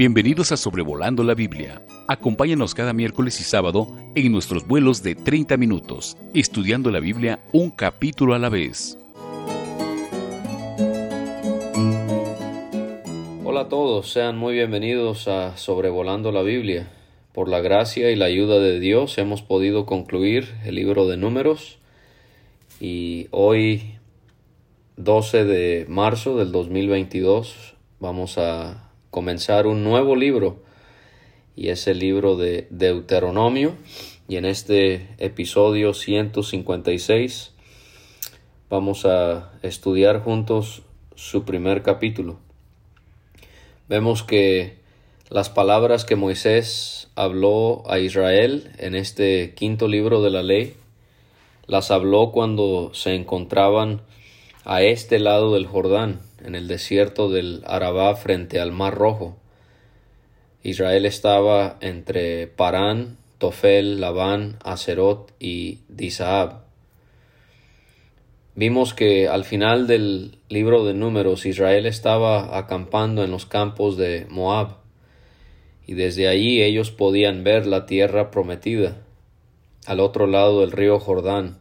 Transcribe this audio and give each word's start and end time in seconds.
Bienvenidos 0.00 0.50
a 0.50 0.56
Sobrevolando 0.56 1.22
la 1.22 1.34
Biblia. 1.34 1.82
Acompáñanos 2.08 2.74
cada 2.74 2.94
miércoles 2.94 3.38
y 3.38 3.44
sábado 3.44 3.86
en 4.14 4.32
nuestros 4.32 4.66
vuelos 4.66 5.02
de 5.02 5.14
30 5.14 5.58
minutos, 5.58 6.16
estudiando 6.32 6.90
la 6.90 7.00
Biblia 7.00 7.40
un 7.52 7.70
capítulo 7.70 8.32
a 8.32 8.38
la 8.38 8.48
vez. 8.48 8.96
Hola 13.44 13.60
a 13.60 13.68
todos, 13.68 14.10
sean 14.10 14.38
muy 14.38 14.54
bienvenidos 14.54 15.28
a 15.28 15.58
Sobrevolando 15.58 16.32
la 16.32 16.40
Biblia. 16.40 16.90
Por 17.34 17.50
la 17.50 17.60
gracia 17.60 18.10
y 18.10 18.16
la 18.16 18.24
ayuda 18.24 18.58
de 18.58 18.80
Dios 18.80 19.18
hemos 19.18 19.42
podido 19.42 19.84
concluir 19.84 20.48
el 20.64 20.76
libro 20.76 21.08
de 21.08 21.18
números 21.18 21.78
y 22.80 23.28
hoy 23.32 23.98
12 24.96 25.44
de 25.44 25.84
marzo 25.90 26.38
del 26.38 26.52
2022 26.52 27.74
vamos 27.98 28.38
a 28.38 28.89
comenzar 29.10 29.66
un 29.66 29.82
nuevo 29.82 30.14
libro 30.16 30.62
y 31.56 31.68
es 31.68 31.86
el 31.86 31.98
libro 31.98 32.36
de 32.36 32.68
Deuteronomio 32.70 33.74
y 34.28 34.36
en 34.36 34.44
este 34.44 35.08
episodio 35.18 35.94
156 35.94 37.52
vamos 38.68 39.04
a 39.04 39.52
estudiar 39.62 40.22
juntos 40.22 40.82
su 41.16 41.44
primer 41.44 41.82
capítulo. 41.82 42.38
Vemos 43.88 44.22
que 44.22 44.78
las 45.28 45.50
palabras 45.50 46.04
que 46.04 46.14
Moisés 46.14 47.08
habló 47.16 47.82
a 47.90 47.98
Israel 47.98 48.70
en 48.78 48.94
este 48.94 49.54
quinto 49.54 49.88
libro 49.88 50.22
de 50.22 50.30
la 50.30 50.42
ley 50.42 50.74
las 51.66 51.90
habló 51.90 52.32
cuando 52.32 52.90
se 52.94 53.14
encontraban 53.14 54.02
a 54.70 54.84
este 54.84 55.18
lado 55.18 55.54
del 55.54 55.66
Jordán, 55.66 56.20
en 56.44 56.54
el 56.54 56.68
desierto 56.68 57.28
del 57.28 57.64
Arabá 57.66 58.14
frente 58.14 58.60
al 58.60 58.70
Mar 58.70 58.94
Rojo. 58.94 59.36
Israel 60.62 61.06
estaba 61.06 61.76
entre 61.80 62.46
Parán, 62.46 63.16
Tofel, 63.38 64.00
Labán, 64.00 64.58
Acerot 64.62 65.32
y 65.40 65.80
Disaab. 65.88 66.60
Vimos 68.54 68.94
que 68.94 69.26
al 69.26 69.42
final 69.42 69.88
del 69.88 70.38
libro 70.48 70.84
de 70.84 70.94
números 70.94 71.46
Israel 71.46 71.84
estaba 71.84 72.56
acampando 72.56 73.24
en 73.24 73.32
los 73.32 73.46
campos 73.46 73.96
de 73.96 74.28
Moab 74.30 74.76
y 75.84 75.94
desde 75.94 76.28
allí 76.28 76.62
ellos 76.62 76.92
podían 76.92 77.42
ver 77.42 77.66
la 77.66 77.86
tierra 77.86 78.30
prometida 78.30 78.98
al 79.86 79.98
otro 79.98 80.28
lado 80.28 80.60
del 80.60 80.70
río 80.70 81.00
Jordán 81.00 81.58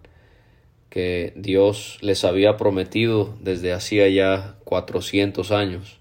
que 0.90 1.34
Dios 1.36 1.98
les 2.02 2.24
había 2.26 2.58
prometido 2.58 3.36
desde 3.42 3.74
hacía 3.74 4.08
ya 4.10 4.56
cuatrocientos 4.64 5.52
años. 5.52 5.98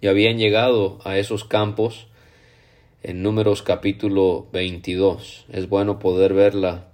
Y 0.00 0.06
habían 0.06 0.38
llegado 0.38 1.00
a 1.04 1.18
esos 1.18 1.44
campos 1.44 2.06
en 3.02 3.22
Números 3.22 3.62
capítulo 3.62 4.46
22. 4.52 5.46
Es 5.50 5.68
bueno 5.68 5.98
poder 5.98 6.34
ver 6.34 6.54
la 6.54 6.88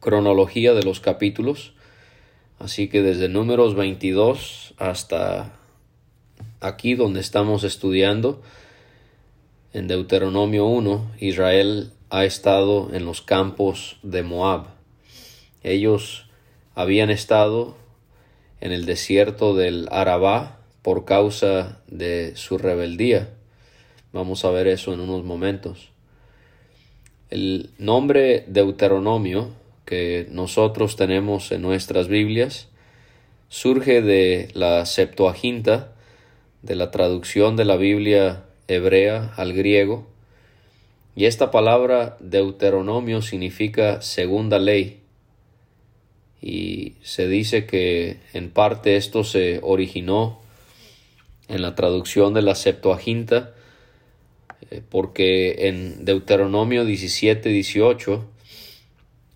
cronología 0.00 0.74
de 0.74 0.82
los 0.82 1.00
capítulos. 1.00 1.72
Así 2.58 2.88
que 2.88 3.02
desde 3.02 3.28
Números 3.28 3.74
22 3.74 4.74
hasta 4.78 5.58
aquí 6.60 6.94
donde 6.94 7.20
estamos 7.20 7.64
estudiando, 7.64 8.42
en 9.72 9.88
Deuteronomio 9.88 10.66
1, 10.66 11.12
Israel 11.20 11.92
ha 12.08 12.24
estado 12.24 12.94
en 12.94 13.04
los 13.04 13.20
campos 13.20 13.98
de 14.02 14.22
Moab. 14.22 14.75
Ellos 15.66 16.26
habían 16.76 17.10
estado 17.10 17.76
en 18.60 18.70
el 18.70 18.86
desierto 18.86 19.56
del 19.56 19.88
Arabá 19.90 20.60
por 20.82 21.04
causa 21.04 21.80
de 21.88 22.36
su 22.36 22.56
rebeldía. 22.56 23.30
Vamos 24.12 24.44
a 24.44 24.50
ver 24.50 24.68
eso 24.68 24.94
en 24.94 25.00
unos 25.00 25.24
momentos. 25.24 25.90
El 27.30 27.70
nombre 27.78 28.44
Deuteronomio 28.46 29.50
que 29.84 30.28
nosotros 30.30 30.94
tenemos 30.94 31.50
en 31.50 31.62
nuestras 31.62 32.06
Biblias 32.06 32.68
surge 33.48 34.02
de 34.02 34.50
la 34.54 34.86
Septuaginta, 34.86 35.94
de 36.62 36.76
la 36.76 36.92
traducción 36.92 37.56
de 37.56 37.64
la 37.64 37.76
Biblia 37.76 38.44
hebrea 38.68 39.32
al 39.36 39.52
griego, 39.52 40.06
y 41.16 41.24
esta 41.24 41.50
palabra 41.50 42.16
Deuteronomio 42.20 43.20
significa 43.20 44.00
segunda 44.00 44.60
ley 44.60 45.02
y 46.40 46.94
se 47.02 47.28
dice 47.28 47.66
que 47.66 48.18
en 48.32 48.50
parte 48.50 48.96
esto 48.96 49.24
se 49.24 49.60
originó 49.62 50.40
en 51.48 51.62
la 51.62 51.74
traducción 51.74 52.34
de 52.34 52.42
la 52.42 52.54
Septuaginta 52.54 53.54
eh, 54.70 54.82
porque 54.88 55.68
en 55.68 56.04
Deuteronomio 56.04 56.84
17, 56.84 57.48
18 57.48 58.24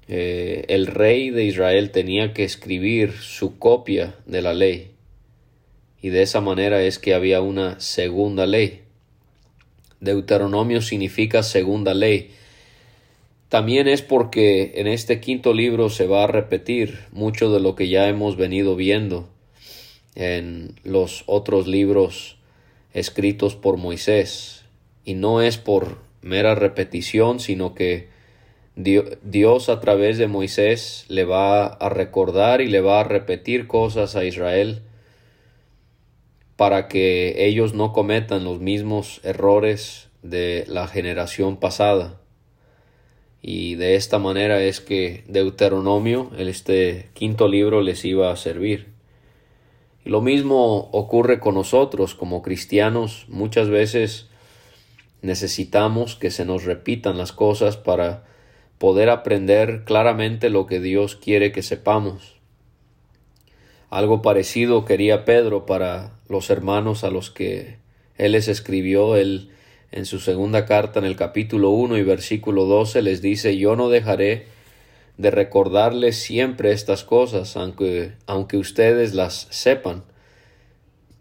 eh, 0.09 0.65
el 0.69 0.87
rey 0.87 1.31
de 1.31 1.44
Israel 1.44 1.91
tenía 1.91 2.34
que 2.34 2.44
escribir 2.44 3.12
su 3.12 3.59
copia 3.59 4.17
de 4.27 4.43
la 4.43 4.55
ley 4.55 4.91
y 6.03 6.09
de 6.09 6.22
esa 6.22 6.41
manera 6.41 6.82
es 6.82 6.99
que 6.99 7.15
había 7.15 7.43
una 7.43 7.78
segunda 7.78 8.47
ley. 8.47 8.81
Deuteronomio 10.00 10.81
significa 10.81 11.43
segunda 11.43 11.93
ley 11.93 12.31
también 13.50 13.88
es 13.88 14.00
porque 14.00 14.75
en 14.77 14.87
este 14.87 15.19
quinto 15.19 15.53
libro 15.53 15.91
se 15.91 16.06
va 16.06 16.22
a 16.22 16.28
repetir 16.28 17.00
mucho 17.11 17.53
de 17.53 17.59
lo 17.59 17.75
que 17.75 17.88
ya 17.88 18.06
hemos 18.06 18.37
venido 18.37 18.77
viendo 18.77 19.28
en 20.15 20.77
los 20.84 21.25
otros 21.27 21.66
libros 21.66 22.38
escritos 22.93 23.56
por 23.56 23.77
Moisés. 23.77 24.65
Y 25.05 25.15
no 25.15 25.43
es 25.43 25.59
por 25.59 25.99
mera 26.22 26.55
repetición, 26.55 27.41
sino 27.41 27.75
que 27.75 28.09
Dios 28.77 29.69
a 29.69 29.81
través 29.81 30.17
de 30.17 30.28
Moisés 30.28 31.05
le 31.09 31.25
va 31.25 31.67
a 31.67 31.88
recordar 31.88 32.61
y 32.61 32.69
le 32.69 32.81
va 32.81 33.00
a 33.00 33.05
repetir 33.05 33.67
cosas 33.67 34.15
a 34.15 34.25
Israel 34.25 34.82
para 36.55 36.87
que 36.87 37.47
ellos 37.49 37.75
no 37.75 37.93
cometan 37.93 38.44
los 38.44 38.61
mismos 38.61 39.21
errores 39.25 40.09
de 40.22 40.67
la 40.69 40.87
generación 40.87 41.56
pasada 41.56 42.19
y 43.43 43.75
de 43.77 43.97
esta 43.97 44.19
manera 44.19 44.62
es 44.62 44.81
que 44.81 45.25
Deuteronomio, 45.28 46.31
este 46.37 47.09
quinto 47.15 47.49
libro, 47.49 47.81
les 47.81 48.05
iba 48.05 48.31
a 48.31 48.37
servir. 48.37 48.89
Lo 50.05 50.21
mismo 50.21 50.89
ocurre 50.93 51.41
con 51.41 51.55
nosotros 51.55 52.15
como 52.15 52.43
cristianos. 52.43 53.27
Muchas 53.29 53.69
veces 53.69 54.29
necesitamos 55.23 56.17
que 56.17 56.31
se 56.31 56.45
nos 56.45 56.65
repitan 56.65 57.19
las 57.19 57.33
cosas 57.33 57.77
para 57.77 58.25
poder 58.79 59.11
aprender 59.11 59.84
claramente 59.84 60.50
lo 60.50 60.67
que 60.67 60.81
Dios 60.81 61.17
quiere 61.17 61.53
que 61.53 61.62
sepamos. 61.62 62.37
Algo 63.91 64.23
parecido 64.23 64.84
quería 64.84 65.25
Pedro 65.25 65.67
para 65.67 66.12
los 66.29 66.49
hermanos 66.49 67.05
a 67.05 67.11
los 67.11 67.31
que 67.31 67.79
él 68.17 68.33
les 68.33 68.49
escribió. 68.49 69.17
Él 69.17 69.50
en 69.93 70.06
su 70.06 70.21
segunda 70.21 70.67
carta 70.67 70.99
en 70.99 71.05
el 71.05 71.17
capítulo 71.17 71.71
1 71.71 71.99
y 71.99 72.03
versículo 72.03 72.65
12 72.65 73.03
les 73.03 73.23
dice, 73.23 73.56
yo 73.56 73.77
no 73.77 73.89
dejaré 73.89 74.47
de 75.19 75.31
recordarles 75.31 76.17
siempre 76.17 76.73
estas 76.73 77.05
cosas, 77.05 77.56
aunque, 77.56 78.12
aunque 78.27 78.56
ustedes 78.56 79.15
las 79.15 79.49
sepan 79.50 80.05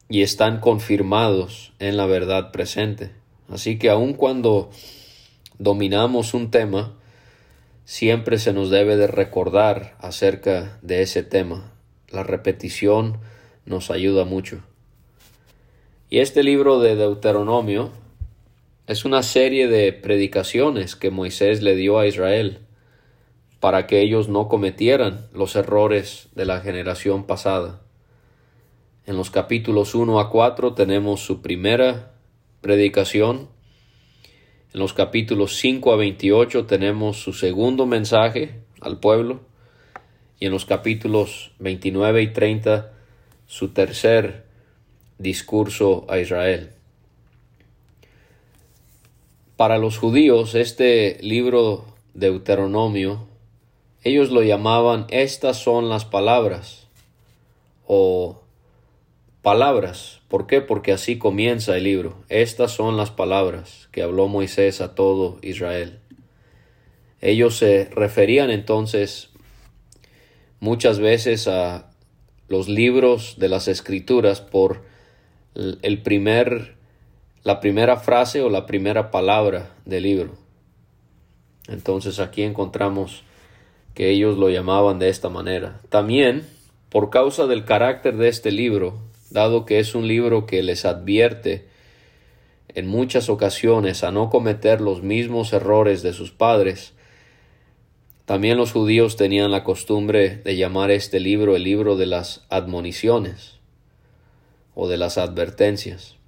y 0.07 0.21
están 0.21 0.59
confirmados 0.59 1.73
en 1.79 1.97
la 1.97 2.05
verdad 2.05 2.51
presente. 2.51 3.11
Así 3.49 3.77
que 3.77 3.89
aun 3.89 4.13
cuando 4.13 4.69
dominamos 5.57 6.33
un 6.33 6.51
tema, 6.51 6.95
siempre 7.85 8.37
se 8.37 8.53
nos 8.53 8.69
debe 8.69 8.95
de 8.95 9.07
recordar 9.07 9.95
acerca 9.99 10.77
de 10.81 11.01
ese 11.01 11.23
tema. 11.23 11.73
La 12.09 12.23
repetición 12.23 13.17
nos 13.65 13.91
ayuda 13.91 14.25
mucho. 14.25 14.61
Y 16.09 16.19
este 16.19 16.43
libro 16.43 16.79
de 16.79 16.95
Deuteronomio 16.95 17.91
es 18.89 19.05
una 19.05 19.21
serie 19.21 19.67
de 19.67 19.93
predicaciones 19.93 20.95
que 20.95 21.11
Moisés 21.11 21.61
le 21.61 21.75
dio 21.75 21.99
a 21.99 22.07
Israel 22.07 22.57
para 23.59 23.85
que 23.85 24.01
ellos 24.01 24.29
no 24.29 24.47
cometieran 24.47 25.27
los 25.31 25.55
errores 25.55 26.27
de 26.33 26.45
la 26.45 26.61
generación 26.61 27.27
pasada. 27.27 27.81
En 29.05 29.15
los 29.15 29.29
capítulos 29.29 29.93
1 29.93 30.19
a 30.19 30.31
4 30.31 30.73
tenemos 30.73 31.21
su 31.21 31.43
primera 31.43 32.13
predicación. 32.61 33.49
En 34.73 34.79
los 34.79 34.93
capítulos 34.93 35.55
5 35.57 35.93
a 35.93 35.95
28 35.95 36.65
tenemos 36.65 37.21
su 37.21 37.33
segundo 37.33 37.85
mensaje 37.85 38.55
al 38.81 38.99
pueblo. 38.99 39.41
Y 40.39 40.47
en 40.47 40.51
los 40.51 40.65
capítulos 40.65 41.51
29 41.59 42.23
y 42.23 42.33
30 42.33 42.91
su 43.45 43.67
tercer 43.67 44.45
discurso 45.19 46.07
a 46.09 46.17
Israel. 46.17 46.71
Para 49.59 49.77
los 49.77 49.97
judíos, 49.97 50.55
este 50.55 51.17
libro 51.19 51.83
Deuteronomio, 52.13 53.27
ellos 54.05 54.31
lo 54.31 54.41
llamaban 54.41 55.05
estas 55.09 55.57
son 55.57 55.89
las 55.89 56.05
palabras 56.05 56.87
o 57.85 58.41
palabras. 59.41 60.21
¿Por 60.29 60.47
qué? 60.47 60.61
Porque 60.61 60.93
así 60.93 61.17
comienza 61.17 61.75
el 61.75 61.83
libro. 61.83 62.23
Estas 62.29 62.71
son 62.71 62.95
las 62.95 63.11
palabras 63.11 63.89
que 63.91 64.01
habló 64.01 64.29
Moisés 64.29 64.79
a 64.79 64.95
todo 64.95 65.39
Israel. 65.41 65.99
Ellos 67.19 67.57
se 67.57 67.89
referían 67.91 68.51
entonces 68.51 69.29
muchas 70.61 70.99
veces 70.99 71.49
a 71.49 71.91
los 72.47 72.69
libros 72.69 73.35
de 73.39 73.49
las 73.49 73.67
escrituras 73.67 74.39
por 74.39 74.83
el 75.53 76.01
primer 76.01 76.78
la 77.43 77.59
primera 77.59 77.97
frase 77.97 78.41
o 78.41 78.49
la 78.49 78.65
primera 78.65 79.11
palabra 79.11 79.71
del 79.85 80.03
libro. 80.03 80.31
Entonces 81.67 82.19
aquí 82.19 82.43
encontramos 82.43 83.23
que 83.93 84.09
ellos 84.09 84.37
lo 84.37 84.49
llamaban 84.49 84.99
de 84.99 85.09
esta 85.09 85.29
manera. 85.29 85.79
También, 85.89 86.47
por 86.89 87.09
causa 87.09 87.47
del 87.47 87.65
carácter 87.65 88.17
de 88.17 88.27
este 88.27 88.51
libro, 88.51 88.97
dado 89.29 89.65
que 89.65 89.79
es 89.79 89.95
un 89.95 90.07
libro 90.07 90.45
que 90.45 90.63
les 90.63 90.85
advierte 90.85 91.67
en 92.69 92.87
muchas 92.87 93.29
ocasiones 93.29 94.03
a 94.03 94.11
no 94.11 94.29
cometer 94.29 94.81
los 94.81 95.01
mismos 95.01 95.53
errores 95.53 96.01
de 96.01 96.13
sus 96.13 96.31
padres, 96.31 96.93
también 98.25 98.57
los 98.57 98.73
judíos 98.73 99.15
tenían 99.15 99.49
la 99.49 99.63
costumbre 99.63 100.35
de 100.37 100.55
llamar 100.55 100.91
este 100.91 101.19
libro 101.19 101.55
el 101.55 101.63
libro 101.63 101.95
de 101.95 102.05
las 102.05 102.45
admoniciones 102.49 103.59
o 104.75 104.87
de 104.87 104.97
las 104.97 105.17
advertencias. 105.17 106.18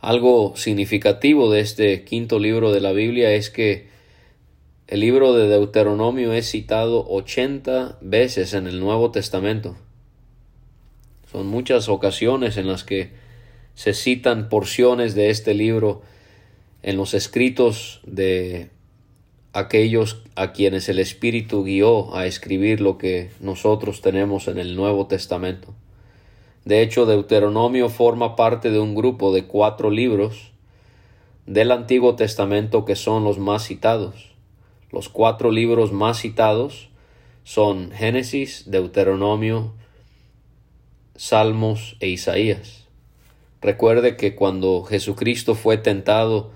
Algo 0.00 0.54
significativo 0.56 1.50
de 1.50 1.60
este 1.60 2.04
quinto 2.04 2.38
libro 2.38 2.72
de 2.72 2.80
la 2.80 2.92
Biblia 2.92 3.32
es 3.32 3.50
que 3.50 3.88
el 4.86 5.00
libro 5.00 5.34
de 5.34 5.46
Deuteronomio 5.46 6.32
es 6.32 6.50
citado 6.50 7.06
80 7.08 7.98
veces 8.00 8.54
en 8.54 8.66
el 8.66 8.80
Nuevo 8.80 9.10
Testamento. 9.10 9.76
Son 11.30 11.46
muchas 11.46 11.88
ocasiones 11.88 12.56
en 12.56 12.66
las 12.66 12.82
que 12.82 13.10
se 13.74 13.92
citan 13.92 14.48
porciones 14.48 15.14
de 15.14 15.30
este 15.30 15.54
libro 15.54 16.02
en 16.82 16.96
los 16.96 17.12
escritos 17.12 18.00
de 18.04 18.70
aquellos 19.52 20.22
a 20.34 20.52
quienes 20.52 20.88
el 20.88 20.98
Espíritu 20.98 21.62
guió 21.62 22.16
a 22.16 22.26
escribir 22.26 22.80
lo 22.80 22.98
que 22.98 23.30
nosotros 23.40 24.00
tenemos 24.00 24.48
en 24.48 24.58
el 24.58 24.76
Nuevo 24.76 25.06
Testamento. 25.06 25.74
De 26.70 26.82
hecho, 26.82 27.04
Deuteronomio 27.04 27.88
forma 27.88 28.36
parte 28.36 28.70
de 28.70 28.78
un 28.78 28.94
grupo 28.94 29.34
de 29.34 29.44
cuatro 29.44 29.90
libros 29.90 30.52
del 31.44 31.72
Antiguo 31.72 32.14
Testamento 32.14 32.84
que 32.84 32.94
son 32.94 33.24
los 33.24 33.40
más 33.40 33.66
citados. 33.66 34.30
Los 34.92 35.08
cuatro 35.08 35.50
libros 35.50 35.90
más 35.90 36.20
citados 36.20 36.88
son 37.42 37.90
Génesis, 37.90 38.70
Deuteronomio, 38.70 39.72
Salmos 41.16 41.96
e 41.98 42.06
Isaías. 42.06 42.86
Recuerde 43.60 44.16
que 44.16 44.36
cuando 44.36 44.84
Jesucristo 44.84 45.56
fue 45.56 45.76
tentado 45.76 46.52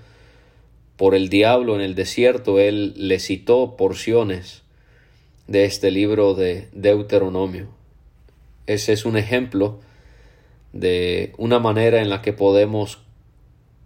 por 0.95 1.13
el 1.13 1.27
diablo 1.27 1.75
en 1.75 1.81
el 1.81 1.93
desierto, 1.93 2.57
él 2.57 2.93
le 2.95 3.19
citó 3.19 3.75
porciones 3.75 4.63
de 5.47 5.65
este 5.65 5.91
libro 5.91 6.35
de 6.35 6.69
Deuteronomio. 6.71 7.67
Ese 8.65 8.93
es 8.93 9.03
un 9.03 9.17
ejemplo 9.17 9.81
de 10.75 11.33
una 11.37 11.57
manera 11.57 12.01
en 12.01 12.09
la 12.09 12.21
que 12.21 12.33
podemos 12.33 12.99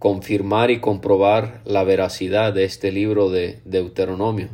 confirmar 0.00 0.72
y 0.72 0.80
comprobar 0.80 1.62
la 1.64 1.84
veracidad 1.84 2.52
de 2.52 2.64
este 2.64 2.90
libro 2.90 3.30
de 3.30 3.60
Deuteronomio. 3.64 4.48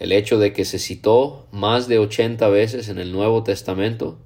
El 0.00 0.10
hecho 0.10 0.38
de 0.40 0.52
que 0.52 0.64
se 0.64 0.80
citó 0.80 1.46
más 1.52 1.86
de 1.86 2.00
ochenta 2.00 2.48
veces 2.48 2.88
en 2.88 2.98
el 2.98 3.12
Nuevo 3.12 3.44
Testamento 3.44 4.18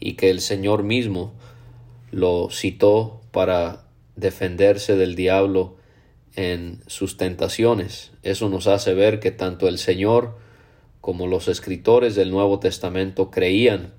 y 0.00 0.14
que 0.14 0.28
el 0.28 0.40
Señor 0.40 0.82
mismo 0.82 1.32
lo 2.10 2.48
citó 2.50 3.20
para 3.30 3.84
defenderse 4.16 4.96
del 4.96 5.14
diablo 5.14 5.76
en 6.34 6.80
sus 6.88 7.16
tentaciones. 7.16 8.10
Eso 8.24 8.48
nos 8.48 8.66
hace 8.66 8.92
ver 8.92 9.20
que 9.20 9.30
tanto 9.30 9.68
el 9.68 9.78
Señor 9.78 10.36
como 11.00 11.28
los 11.28 11.46
escritores 11.46 12.16
del 12.16 12.32
Nuevo 12.32 12.58
Testamento 12.58 13.30
creían 13.30 13.92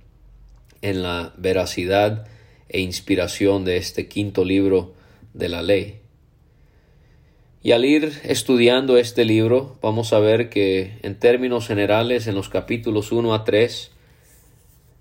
en 0.85 1.01
la 1.01 1.33
veracidad 1.37 2.27
e 2.69 2.79
inspiración 2.79 3.65
de 3.65 3.77
este 3.77 4.07
quinto 4.07 4.45
libro 4.45 4.93
de 5.33 5.49
la 5.49 5.63
ley. 5.63 5.99
Y 7.63 7.71
al 7.71 7.83
ir 7.83 8.13
estudiando 8.23 8.97
este 8.97 9.25
libro, 9.25 9.79
vamos 9.81 10.13
a 10.13 10.19
ver 10.19 10.49
que 10.49 10.99
en 11.01 11.17
términos 11.17 11.67
generales, 11.67 12.27
en 12.27 12.35
los 12.35 12.49
capítulos 12.49 13.11
1 13.11 13.33
a 13.33 13.43
3, 13.43 13.91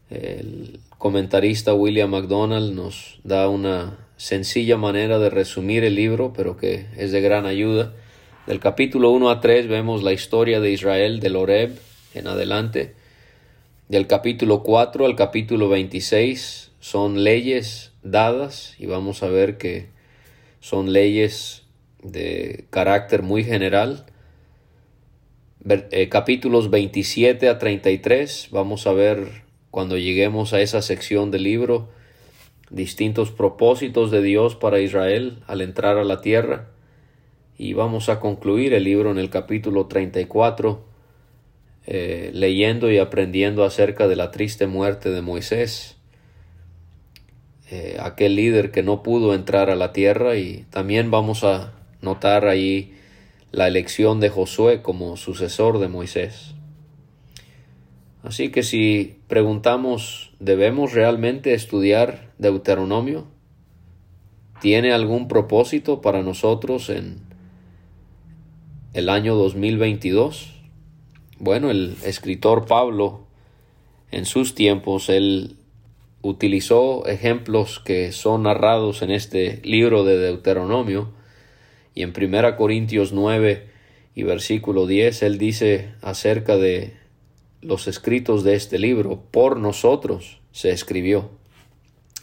el 0.09 0.81
comentarista 0.97 1.75
William 1.75 2.09
MacDonald 2.09 2.75
nos 2.75 3.21
da 3.23 3.49
una 3.49 3.99
sencilla 4.17 4.79
manera 4.79 5.19
de 5.19 5.29
resumir 5.29 5.85
el 5.85 5.97
libro, 5.97 6.33
pero 6.35 6.57
que 6.57 6.87
es 6.97 7.13
de 7.13 7.21
gran 7.21 7.45
ayuda. 7.45 7.93
Del 8.47 8.61
capítulo 8.61 9.11
1 9.11 9.29
a 9.29 9.41
3 9.43 9.69
vemos 9.69 10.03
la 10.03 10.15
historia 10.15 10.61
de 10.61 10.71
Israel 10.71 11.21
del 11.21 11.37
Oreb 11.37 11.79
en 12.15 12.27
adelante. 12.27 12.95
Del 13.89 14.07
capítulo 14.07 14.63
4 14.63 15.05
al 15.05 15.15
capítulo 15.15 15.69
26 15.69 16.73
son 16.81 17.23
leyes 17.23 17.93
dadas 18.03 18.75
y 18.79 18.87
vamos 18.87 19.23
a 19.23 19.29
ver 19.29 19.59
que 19.59 19.89
son 20.61 20.95
leyes 20.95 21.65
de 22.03 22.65
carácter 22.71 23.23
muy 23.23 23.45
general. 23.45 24.07
Eh, 25.69 26.09
capítulos 26.09 26.71
27 26.71 27.47
a 27.51 27.59
33, 27.59 28.49
vamos 28.51 28.87
a 28.87 28.95
ver 28.95 29.43
cuando 29.71 29.99
lleguemos 29.99 30.55
a 30.55 30.63
esa 30.63 30.81
sección 30.81 31.31
del 31.31 31.43
libro 31.43 31.91
distintos 32.71 33.33
propósitos 33.33 34.11
de 34.11 34.23
Dios 34.23 34.57
para 34.57 34.81
Israel 34.81 35.43
al 35.47 35.61
entrar 35.61 35.99
a 35.99 36.05
la 36.05 36.23
tierra. 36.23 36.71
Y 37.59 37.75
vamos 37.75 38.09
a 38.09 38.19
concluir 38.19 38.73
el 38.73 38.85
libro 38.85 39.11
en 39.11 39.19
el 39.19 39.29
capítulo 39.29 39.89
34, 39.89 40.94
eh, 41.87 42.31
leyendo 42.33 42.91
y 42.91 42.99
aprendiendo 42.99 43.65
acerca 43.65 44.09
de 44.09 44.17
la 44.17 44.31
triste 44.31 44.67
muerte 44.67 45.11
de 45.11 45.23
Moisés 45.23 45.95
eh, 47.71 47.97
aquel 47.99 48.37
líder 48.37 48.71
que 48.71 48.83
no 48.83 49.03
pudo 49.03 49.35
entrar 49.35 49.69
a 49.69 49.75
la 49.75 49.93
tierra 49.93 50.37
y 50.37 50.65
también 50.71 51.11
vamos 51.11 51.45
a 51.45 51.73
notar 52.03 52.47
ahí 52.47 52.95
la 53.53 53.67
elección 53.67 54.21
de 54.21 54.29
Josué 54.29 54.81
como 54.83 55.17
sucesor 55.17 55.79
de 55.79 55.89
Moisés. 55.89 56.55
Así 58.23 58.51
que 58.51 58.63
si 58.63 59.17
preguntamos, 59.29 60.33
¿debemos 60.41 60.93
realmente 60.93 61.55
estudiar 61.55 62.31
Deuteronomio? 62.39 63.27
¿Tiene 64.61 64.93
algún 64.93 65.27
propósito 65.27 66.01
para 66.01 66.23
nosotros 66.23 66.91
en 66.91 67.23
el 68.93 69.09
año 69.09 69.35
2022? 69.35 70.54
Bueno, 71.45 71.71
el 71.71 71.99
escritor 72.07 72.65
Pablo, 72.65 73.27
en 74.11 74.25
sus 74.25 74.55
tiempos, 74.55 75.11
él 75.11 75.57
utilizó 76.23 77.07
ejemplos 77.07 77.83
que 77.85 78.13
son 78.13 78.45
narrados 78.45 79.03
en 79.03 79.11
este 79.11 79.61
libro 79.63 80.05
de 80.05 80.17
Deuteronomio 80.17 81.13
y 81.95 82.01
en 82.01 82.15
1 82.17 82.57
Corintios 82.57 83.13
9 83.13 83.69
y 84.15 84.23
versículo 84.23 84.87
10 84.87 85.23
él 85.23 85.37
dice 85.37 85.93
acerca 86.01 86.57
de 86.57 86.97
los 87.61 87.89
escritos 87.89 88.43
de 88.43 88.55
este 88.55 88.79
libro, 88.79 89.23
por 89.31 89.59
nosotros 89.59 90.41
se 90.51 90.71
escribió. 90.71 91.29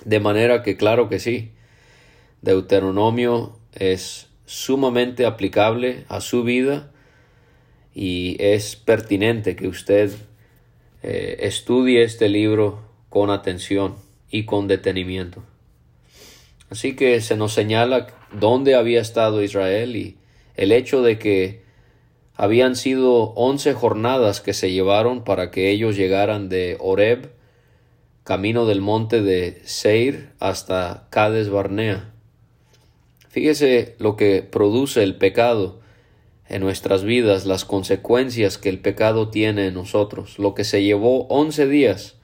De 0.04 0.20
manera 0.20 0.64
que 0.64 0.78
claro 0.78 1.10
que 1.10 1.20
sí, 1.20 1.52
Deuteronomio 2.42 3.60
es 3.76 4.30
sumamente 4.48 5.28
aplicable 5.28 6.06
a 6.10 6.22
su 6.22 6.44
vida 6.44 6.92
y 7.94 8.38
es 8.40 8.76
pertinente 8.76 9.56
que 9.56 9.68
usted 9.68 10.12
eh, 11.04 11.38
estudie 11.42 12.04
este 12.04 12.30
libro 12.30 12.80
con 13.10 13.30
atención 13.30 13.96
y 14.30 14.46
con 14.46 14.68
detenimiento. 14.68 15.44
Así 16.70 16.96
que 16.96 17.20
se 17.20 17.36
nos 17.36 17.54
señala 17.54 18.08
dónde 18.32 18.76
había 18.76 19.02
estado 19.02 19.44
Israel 19.44 19.96
y 19.96 20.18
el 20.56 20.72
hecho 20.72 21.02
de 21.02 21.20
que 21.20 21.64
habían 22.36 22.76
sido 22.76 23.34
once 23.34 23.74
jornadas 23.74 24.40
que 24.40 24.54
se 24.54 24.72
llevaron 24.72 25.24
para 25.24 25.52
que 25.52 25.70
ellos 25.70 25.98
llegaran 25.98 26.48
de 26.48 26.78
Oreb, 26.80 27.34
camino 28.24 28.66
del 28.66 28.80
monte 28.80 29.22
de 29.22 29.62
Seir, 29.66 30.30
hasta 30.40 31.08
Cades 31.10 31.50
Barnea. 31.50 32.14
Fíjese 33.30 33.96
lo 34.00 34.16
que 34.16 34.44
produce 34.44 35.04
el 35.04 35.16
pecado 35.16 35.81
en 36.52 36.60
nuestras 36.60 37.06
vidas, 37.06 37.46
las 37.46 37.64
consecuencias 37.64 38.58
que 38.58 38.68
el 38.68 38.80
pecado 38.80 39.30
tiene 39.30 39.68
en 39.68 39.74
nosotros. 39.74 40.38
Lo 40.38 40.54
que 40.54 40.66
se 40.66 40.84
llevó 40.84 41.26
once 41.28 41.66
días 41.66 42.18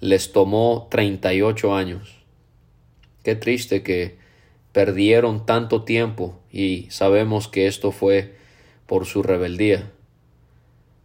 les 0.00 0.32
tomó 0.32 0.86
38 0.90 1.74
años. 1.74 2.14
Qué 3.22 3.36
triste 3.36 3.82
que 3.82 4.18
perdieron 4.72 5.46
tanto 5.46 5.82
tiempo 5.82 6.38
y 6.52 6.88
sabemos 6.90 7.48
que 7.48 7.66
esto 7.66 7.90
fue 7.90 8.34
por 8.84 9.06
su 9.06 9.22
rebeldía. 9.22 9.90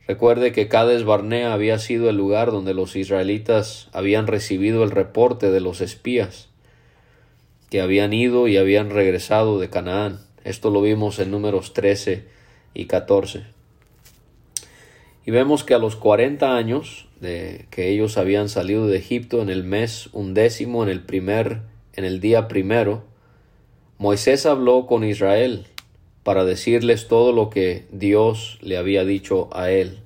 Recuerde 0.06 0.52
que 0.52 0.68
Cades 0.68 1.06
Barnea 1.06 1.54
había 1.54 1.80
sido 1.80 2.10
el 2.10 2.18
lugar 2.18 2.52
donde 2.52 2.74
los 2.74 2.98
israelitas 2.98 3.88
habían 3.94 4.28
recibido 4.28 4.84
el 4.84 4.92
reporte 4.92 5.50
de 5.50 5.62
los 5.62 5.80
espías 5.80 6.50
que 7.70 7.80
habían 7.80 8.12
ido 8.12 8.50
y 8.50 8.58
habían 8.58 8.90
regresado 8.90 9.60
de 9.60 9.70
Canaán. 9.70 10.20
Esto 10.44 10.72
lo 10.72 10.82
vimos 10.82 11.20
en 11.20 11.32
números 11.32 11.72
13 11.72 12.38
y 12.74 12.86
14. 12.86 13.44
Y 15.26 15.32
vemos 15.32 15.64
que 15.64 15.74
a 15.74 15.80
los 15.80 15.96
40 15.96 16.56
años 16.56 17.08
de 17.20 17.66
que 17.70 17.90
ellos 17.90 18.18
habían 18.18 18.50
salido 18.50 18.88
de 18.88 18.98
Egipto 18.98 19.42
en 19.42 19.50
el 19.50 19.64
mes 19.64 20.10
undécimo, 20.14 20.84
en 20.84 20.90
el 20.90 21.02
primer, 21.02 21.62
en 21.94 22.06
el 22.06 22.20
día 22.20 22.48
primero, 22.48 23.04
Moisés 23.98 24.46
habló 24.46 24.88
con 24.88 25.04
Israel 25.04 25.66
para 26.24 26.46
decirles 26.46 27.08
todo 27.08 27.32
lo 27.34 27.50
que 27.50 27.86
Dios 27.92 28.58
le 28.62 28.78
había 28.78 29.04
dicho 29.04 29.50
a 29.52 29.72
él. 29.72 30.00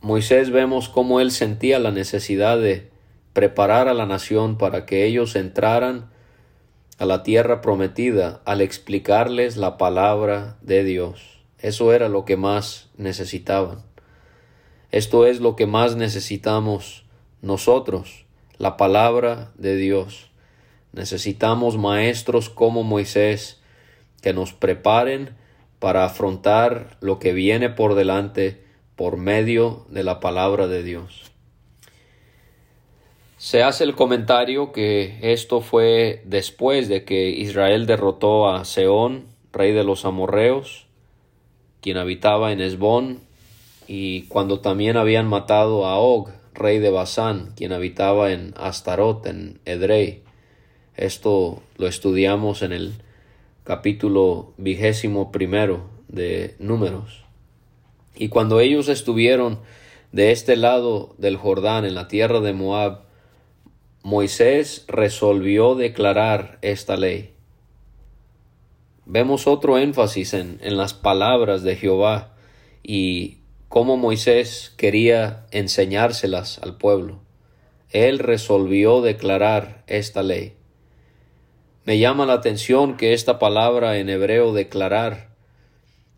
Moisés 0.00 0.50
vemos 0.50 0.88
cómo 0.88 1.20
él 1.20 1.30
sentía 1.30 1.78
la 1.78 1.90
necesidad 1.90 2.58
de 2.58 2.88
preparar 3.32 3.88
a 3.88 3.94
la 3.94 4.06
nación 4.06 4.58
para 4.58 4.84
que 4.84 5.06
ellos 5.06 5.36
entraran 5.36 6.09
a 7.00 7.06
la 7.06 7.22
tierra 7.22 7.62
prometida 7.62 8.42
al 8.44 8.60
explicarles 8.60 9.56
la 9.56 9.78
palabra 9.78 10.58
de 10.60 10.84
Dios. 10.84 11.40
Eso 11.58 11.94
era 11.94 12.10
lo 12.10 12.26
que 12.26 12.36
más 12.36 12.90
necesitaban. 12.98 13.82
Esto 14.90 15.24
es 15.24 15.40
lo 15.40 15.56
que 15.56 15.66
más 15.66 15.96
necesitamos 15.96 17.06
nosotros, 17.40 18.26
la 18.58 18.76
palabra 18.76 19.50
de 19.56 19.76
Dios. 19.76 20.30
Necesitamos 20.92 21.78
maestros 21.78 22.50
como 22.50 22.82
Moisés 22.82 23.62
que 24.20 24.34
nos 24.34 24.52
preparen 24.52 25.30
para 25.78 26.04
afrontar 26.04 26.98
lo 27.00 27.18
que 27.18 27.32
viene 27.32 27.70
por 27.70 27.94
delante 27.94 28.62
por 28.94 29.16
medio 29.16 29.86
de 29.88 30.04
la 30.04 30.20
palabra 30.20 30.68
de 30.68 30.82
Dios. 30.82 31.29
Se 33.40 33.62
hace 33.62 33.84
el 33.84 33.94
comentario 33.94 34.70
que 34.70 35.16
esto 35.22 35.62
fue 35.62 36.20
después 36.26 36.90
de 36.90 37.06
que 37.06 37.30
Israel 37.30 37.86
derrotó 37.86 38.50
a 38.50 38.66
Seón, 38.66 39.24
rey 39.50 39.72
de 39.72 39.82
los 39.82 40.04
amorreos, 40.04 40.84
quien 41.80 41.96
habitaba 41.96 42.52
en 42.52 42.60
Esbón, 42.60 43.20
y 43.88 44.24
cuando 44.24 44.60
también 44.60 44.98
habían 44.98 45.26
matado 45.26 45.86
a 45.86 45.98
Og, 45.98 46.28
rey 46.52 46.80
de 46.80 46.90
Basán, 46.90 47.54
quien 47.56 47.72
habitaba 47.72 48.30
en 48.30 48.52
Astarot, 48.58 49.24
en 49.24 49.58
Edrei. 49.64 50.22
Esto 50.94 51.62
lo 51.78 51.86
estudiamos 51.86 52.60
en 52.60 52.72
el 52.72 52.92
capítulo 53.64 54.52
vigésimo 54.58 55.32
primero 55.32 55.88
de 56.08 56.56
Números. 56.58 57.24
Y 58.14 58.28
cuando 58.28 58.60
ellos 58.60 58.88
estuvieron 58.88 59.60
de 60.12 60.30
este 60.30 60.56
lado 60.56 61.14
del 61.16 61.38
Jordán, 61.38 61.86
en 61.86 61.94
la 61.94 62.06
tierra 62.06 62.40
de 62.40 62.52
Moab, 62.52 63.08
Moisés 64.02 64.84
resolvió 64.88 65.74
declarar 65.74 66.58
esta 66.62 66.96
ley. 66.96 67.34
Vemos 69.04 69.46
otro 69.46 69.76
énfasis 69.76 70.34
en, 70.34 70.58
en, 70.62 70.76
las 70.76 70.94
palabras 70.94 71.62
de 71.62 71.76
Jehová 71.76 72.34
y 72.82 73.38
cómo 73.68 73.96
Moisés 73.96 74.72
quería 74.76 75.46
enseñárselas 75.50 76.58
al 76.60 76.76
pueblo. 76.76 77.20
Él 77.90 78.18
resolvió 78.18 79.02
declarar 79.02 79.84
esta 79.86 80.22
ley. 80.22 80.54
Me 81.84 81.98
llama 81.98 82.24
la 82.24 82.34
atención 82.34 82.96
que 82.96 83.12
esta 83.12 83.38
palabra 83.38 83.98
en 83.98 84.08
hebreo 84.08 84.52
declarar 84.52 85.30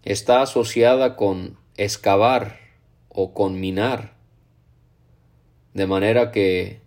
está 0.02 0.42
asociada 0.42 1.16
con 1.16 1.56
excavar 1.76 2.58
o 3.08 3.32
con 3.32 3.60
minar, 3.60 4.14
de 5.74 5.86
manera 5.86 6.30
que 6.30 6.80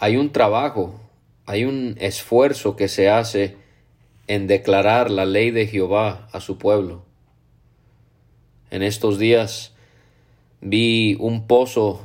hay 0.00 0.16
un 0.16 0.32
trabajo, 0.32 0.98
hay 1.44 1.64
un 1.64 1.94
esfuerzo 2.00 2.74
que 2.74 2.88
se 2.88 3.10
hace 3.10 3.56
en 4.26 4.46
declarar 4.46 5.10
la 5.10 5.26
ley 5.26 5.50
de 5.50 5.66
Jehová 5.66 6.26
a 6.32 6.40
su 6.40 6.56
pueblo. 6.56 7.04
En 8.70 8.82
estos 8.82 9.18
días 9.18 9.74
vi 10.62 11.16
un 11.20 11.46
pozo 11.46 12.00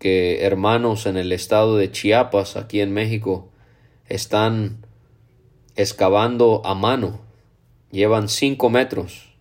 que 0.00 0.44
hermanos 0.44 1.06
en 1.06 1.16
el 1.16 1.30
estado 1.30 1.76
de 1.76 1.92
Chiapas, 1.92 2.56
aquí 2.56 2.80
en 2.80 2.92
México, 2.92 3.48
están 4.08 4.84
excavando 5.76 6.62
a 6.64 6.74
mano. 6.74 7.20
Llevan 7.92 8.28
cinco 8.28 8.70
metros 8.70 9.34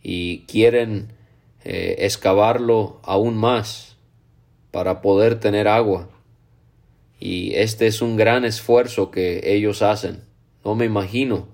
y 0.00 0.42
quieren 0.42 1.12
eh, 1.64 1.96
excavarlo 2.00 3.00
aún 3.02 3.36
más 3.36 3.96
para 4.70 5.02
poder 5.02 5.40
tener 5.40 5.66
agua. 5.66 6.08
Y 7.20 7.54
este 7.56 7.86
es 7.86 8.00
un 8.00 8.16
gran 8.16 8.44
esfuerzo 8.44 9.10
que 9.10 9.40
ellos 9.44 9.82
hacen. 9.82 10.22
No 10.64 10.74
me 10.74 10.84
imagino 10.84 11.48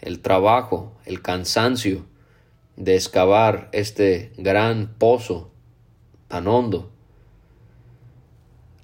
el 0.00 0.20
trabajo, 0.20 0.94
el 1.04 1.20
cansancio 1.22 2.06
de 2.76 2.94
excavar 2.94 3.68
este 3.72 4.32
gran 4.36 4.94
pozo 4.98 5.50
tan 6.28 6.46
hondo. 6.46 6.90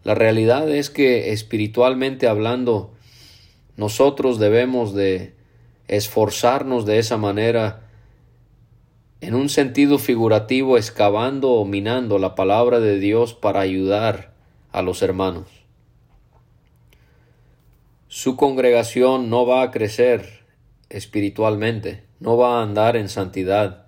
La 0.05 0.15
realidad 0.15 0.71
es 0.71 0.91
que 0.91 1.33
espiritualmente 1.33 2.27
hablando, 2.27 2.93
nosotros 3.77 4.39
debemos 4.39 4.95
de 4.95 5.35
esforzarnos 5.89 6.87
de 6.87 6.99
esa 6.99 7.17
manera 7.17 7.89
en 9.21 9.35
un 9.35 9.49
sentido 9.49 9.99
figurativo 9.99 10.79
excavando 10.79 11.50
o 11.50 11.65
minando 11.65 12.19
la 12.19 12.35
palabra 12.35 12.81
de 12.81 12.99
Dios 12.99 13.35
para 13.35 13.61
ayudar 13.61 14.35
a 14.73 14.83
los 14.83 15.03
hermanos 15.03 15.60
su 18.21 18.37
congregación 18.37 19.31
no 19.31 19.47
va 19.47 19.62
a 19.62 19.71
crecer 19.71 20.45
espiritualmente, 20.91 22.05
no 22.19 22.37
va 22.37 22.59
a 22.59 22.62
andar 22.62 22.95
en 22.99 23.09
santidad, 23.09 23.87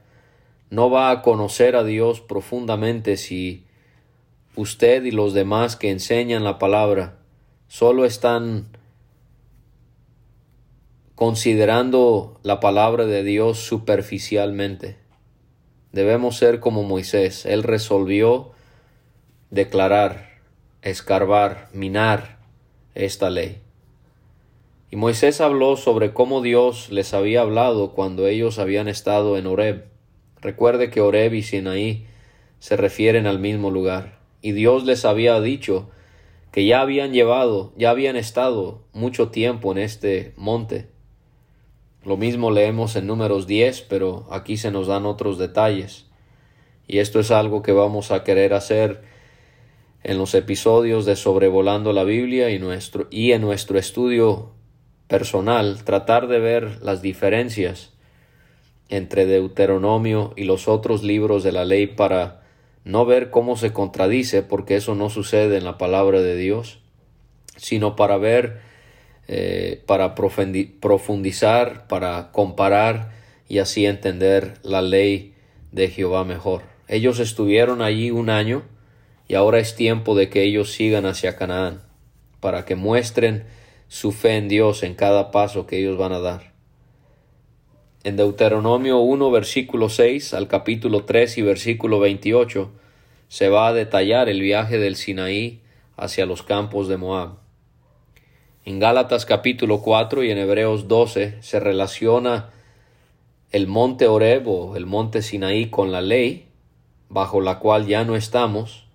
no 0.71 0.89
va 0.89 1.11
a 1.11 1.21
conocer 1.21 1.77
a 1.77 1.85
Dios 1.85 2.23
profundamente 2.23 3.19
si 3.19 3.67
usted 4.57 5.05
y 5.05 5.11
los 5.11 5.35
demás 5.35 5.77
que 5.77 5.91
enseñan 5.91 6.45
la 6.45 6.59
palabra 6.59 7.19
solo 7.69 8.07
están 8.07 8.69
considerando 11.15 12.41
la 12.43 12.59
palabra 12.59 13.05
de 13.05 13.25
Dios 13.25 13.59
superficialmente. 13.59 14.97
Debemos 15.93 16.39
ser 16.39 16.59
como 16.59 16.85
Moisés. 16.85 17.45
Él 17.45 17.62
resolvió 17.62 18.53
declarar, 19.51 20.41
escarbar, 20.81 21.69
minar 21.75 22.39
esta 22.95 23.29
ley. 23.29 23.62
Y 24.93 24.97
Moisés 24.97 25.41
habló 25.41 25.79
sobre 25.79 26.13
cómo 26.13 26.43
Dios 26.43 26.91
les 26.91 27.15
había 27.15 27.41
hablado 27.41 27.93
cuando 27.93 28.27
ellos 28.27 28.59
habían 28.59 28.89
estado 28.89 29.39
en 29.39 29.47
Horeb. 29.47 29.87
Recuerde 30.43 30.91
que 30.91 31.01
Horeb 31.01 31.33
y 31.33 31.43
Sinaí 31.43 32.07
se 32.59 32.77
refieren 32.77 33.27
al 33.27 33.39
mismo 33.39 33.71
lugar. 33.71 34.19
Y 34.43 34.53
Dios 34.53 34.85
les 34.85 35.07
había 35.07 35.41
dicho 35.41 35.89
que 36.51 36.67
ya 36.67 36.83
habían 36.83 37.15
llevado, 37.15 37.73
ya 37.75 37.89
habían 37.89 38.17
estado 38.17 38.83
mucho 38.93 39.31
tiempo 39.31 39.73
en 39.73 39.79
este 39.79 40.35
monte. 40.37 40.91
Lo 42.05 42.19
mismo 42.19 42.51
leemos 42.51 42.95
en 42.95 43.07
números 43.07 43.47
10, 43.47 43.87
pero 43.89 44.27
aquí 44.31 44.59
se 44.59 44.71
nos 44.71 44.89
dan 44.89 45.07
otros 45.07 45.39
detalles. 45.39 46.05
Y 46.87 46.99
esto 46.99 47.19
es 47.19 47.31
algo 47.31 47.63
que 47.63 47.73
vamos 47.73 48.11
a 48.11 48.25
querer 48.25 48.53
hacer 48.53 49.01
en 50.03 50.19
los 50.19 50.35
episodios 50.35 51.07
de 51.07 51.17
Sobrevolando 51.17 51.95
la 51.95 52.05
Biblia 52.05 52.51
y, 52.51 52.59
nuestro, 52.59 53.07
y 53.11 53.33
en 53.33 53.41
nuestro 53.41 53.79
estudio 53.79 54.53
personal 55.12 55.85
tratar 55.85 56.26
de 56.26 56.38
ver 56.38 56.78
las 56.81 57.02
diferencias 57.02 57.90
entre 58.88 59.26
Deuteronomio 59.26 60.33
y 60.37 60.45
los 60.45 60.69
otros 60.69 61.02
libros 61.02 61.42
de 61.42 61.52
la 61.52 61.66
ley 61.66 61.87
para 61.87 62.45
no 62.85 63.04
ver 63.04 63.28
cómo 63.28 63.59
se 63.59 63.75
contradice, 63.75 64.42
porque 64.42 64.76
eso 64.76 64.95
no 64.95 65.11
sucede 65.11 65.59
en 65.59 65.64
la 65.64 65.76
palabra 65.76 66.23
de 66.23 66.35
Dios, 66.37 66.78
sino 67.59 67.95
para 67.95 68.16
ver, 68.16 68.61
eh, 69.28 69.83
para 69.85 70.14
profundizar, 70.14 71.88
para 71.88 72.33
comparar 72.33 73.11
y 73.47 73.59
así 73.59 73.85
entender 73.85 74.54
la 74.62 74.81
ley 74.81 75.35
de 75.73 75.88
Jehová 75.88 76.25
mejor. 76.25 76.62
Ellos 76.88 77.19
estuvieron 77.19 77.83
allí 77.83 78.11
un 78.11 78.31
año 78.31 78.62
y 79.28 79.35
ahora 79.35 79.59
es 79.59 79.76
tiempo 79.76 80.14
de 80.14 80.31
que 80.31 80.42
ellos 80.42 80.73
sigan 80.73 81.04
hacia 81.04 81.37
Canaán, 81.37 81.83
para 82.40 82.64
que 82.64 82.76
muestren 82.76 83.45
su 83.93 84.11
fe 84.11 84.39
en 84.39 84.49
Dios 84.49 84.85
en 84.85 84.95
cada 84.95 85.31
paso 85.31 85.67
que 85.67 85.79
ellos 85.79 85.99
van 85.99 86.13
a 86.13 86.19
dar. 86.19 86.55
En 88.05 88.17
Deuteronomio 88.17 89.01
1, 89.01 89.31
versículo 89.31 89.91
6 89.91 90.33
al 90.33 90.49
capítulo 90.49 91.05
3 91.05 91.37
y 91.37 91.43
versículo 91.43 92.01
28 92.01 92.71
se 93.29 93.51
va 93.51 93.67
a 93.67 93.75
detallar 93.75 94.31
el 94.31 94.41
viaje 94.41 94.79
del 94.79 94.97
Sinaí 94.97 95.61
hacia 95.99 96.25
los 96.25 96.43
campos 96.43 96.89
de 96.89 96.97
Moab. 96.97 97.35
En 98.65 98.81
Gálatas 98.81 99.27
capítulo 99.27 99.83
4 99.83 100.25
y 100.25 100.31
en 100.31 100.39
Hebreos 100.39 100.89
12 100.89 101.43
se 101.43 101.61
relaciona 101.61 102.49
el 103.51 103.67
monte 103.67 104.09
Oreb 104.09 104.49
o 104.49 104.75
el 104.75 104.87
monte 104.87 105.21
Sinaí 105.21 105.67
con 105.67 105.93
la 105.93 106.01
ley, 106.01 106.47
bajo 107.11 107.43
la 107.43 107.59
cual 107.59 107.87
ya 107.87 108.05
no 108.05 108.17
estamos, 108.17 108.87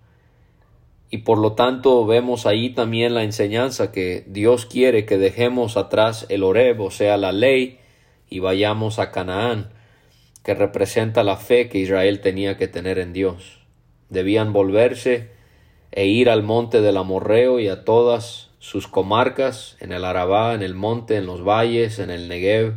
y 1.10 1.18
por 1.18 1.38
lo 1.38 1.52
tanto 1.52 2.04
vemos 2.06 2.44
ahí 2.44 2.70
también 2.70 3.14
la 3.14 3.24
enseñanza 3.24 3.92
que 3.92 4.24
Dios 4.26 4.66
quiere 4.66 5.06
que 5.06 5.16
dejemos 5.16 5.76
atrás 5.76 6.26
el 6.28 6.42
Oreb, 6.42 6.80
o 6.80 6.90
sea, 6.90 7.16
la 7.16 7.32
ley, 7.32 7.78
y 8.28 8.40
vayamos 8.40 8.98
a 8.98 9.10
Canaán, 9.10 9.70
que 10.44 10.54
representa 10.54 11.22
la 11.24 11.36
fe 11.36 11.68
que 11.68 11.78
Israel 11.78 12.20
tenía 12.20 12.58
que 12.58 12.68
tener 12.68 12.98
en 12.98 13.14
Dios. 13.14 13.60
Debían 14.10 14.52
volverse 14.52 15.30
e 15.92 16.06
ir 16.06 16.28
al 16.28 16.42
monte 16.42 16.82
del 16.82 16.98
Amorreo 16.98 17.58
y 17.58 17.68
a 17.68 17.84
todas 17.84 18.50
sus 18.58 18.86
comarcas, 18.86 19.76
en 19.80 19.92
el 19.92 20.04
Arabá, 20.04 20.52
en 20.52 20.62
el 20.62 20.74
monte, 20.74 21.16
en 21.16 21.24
los 21.24 21.42
valles, 21.42 21.98
en 22.00 22.10
el 22.10 22.28
Negev, 22.28 22.74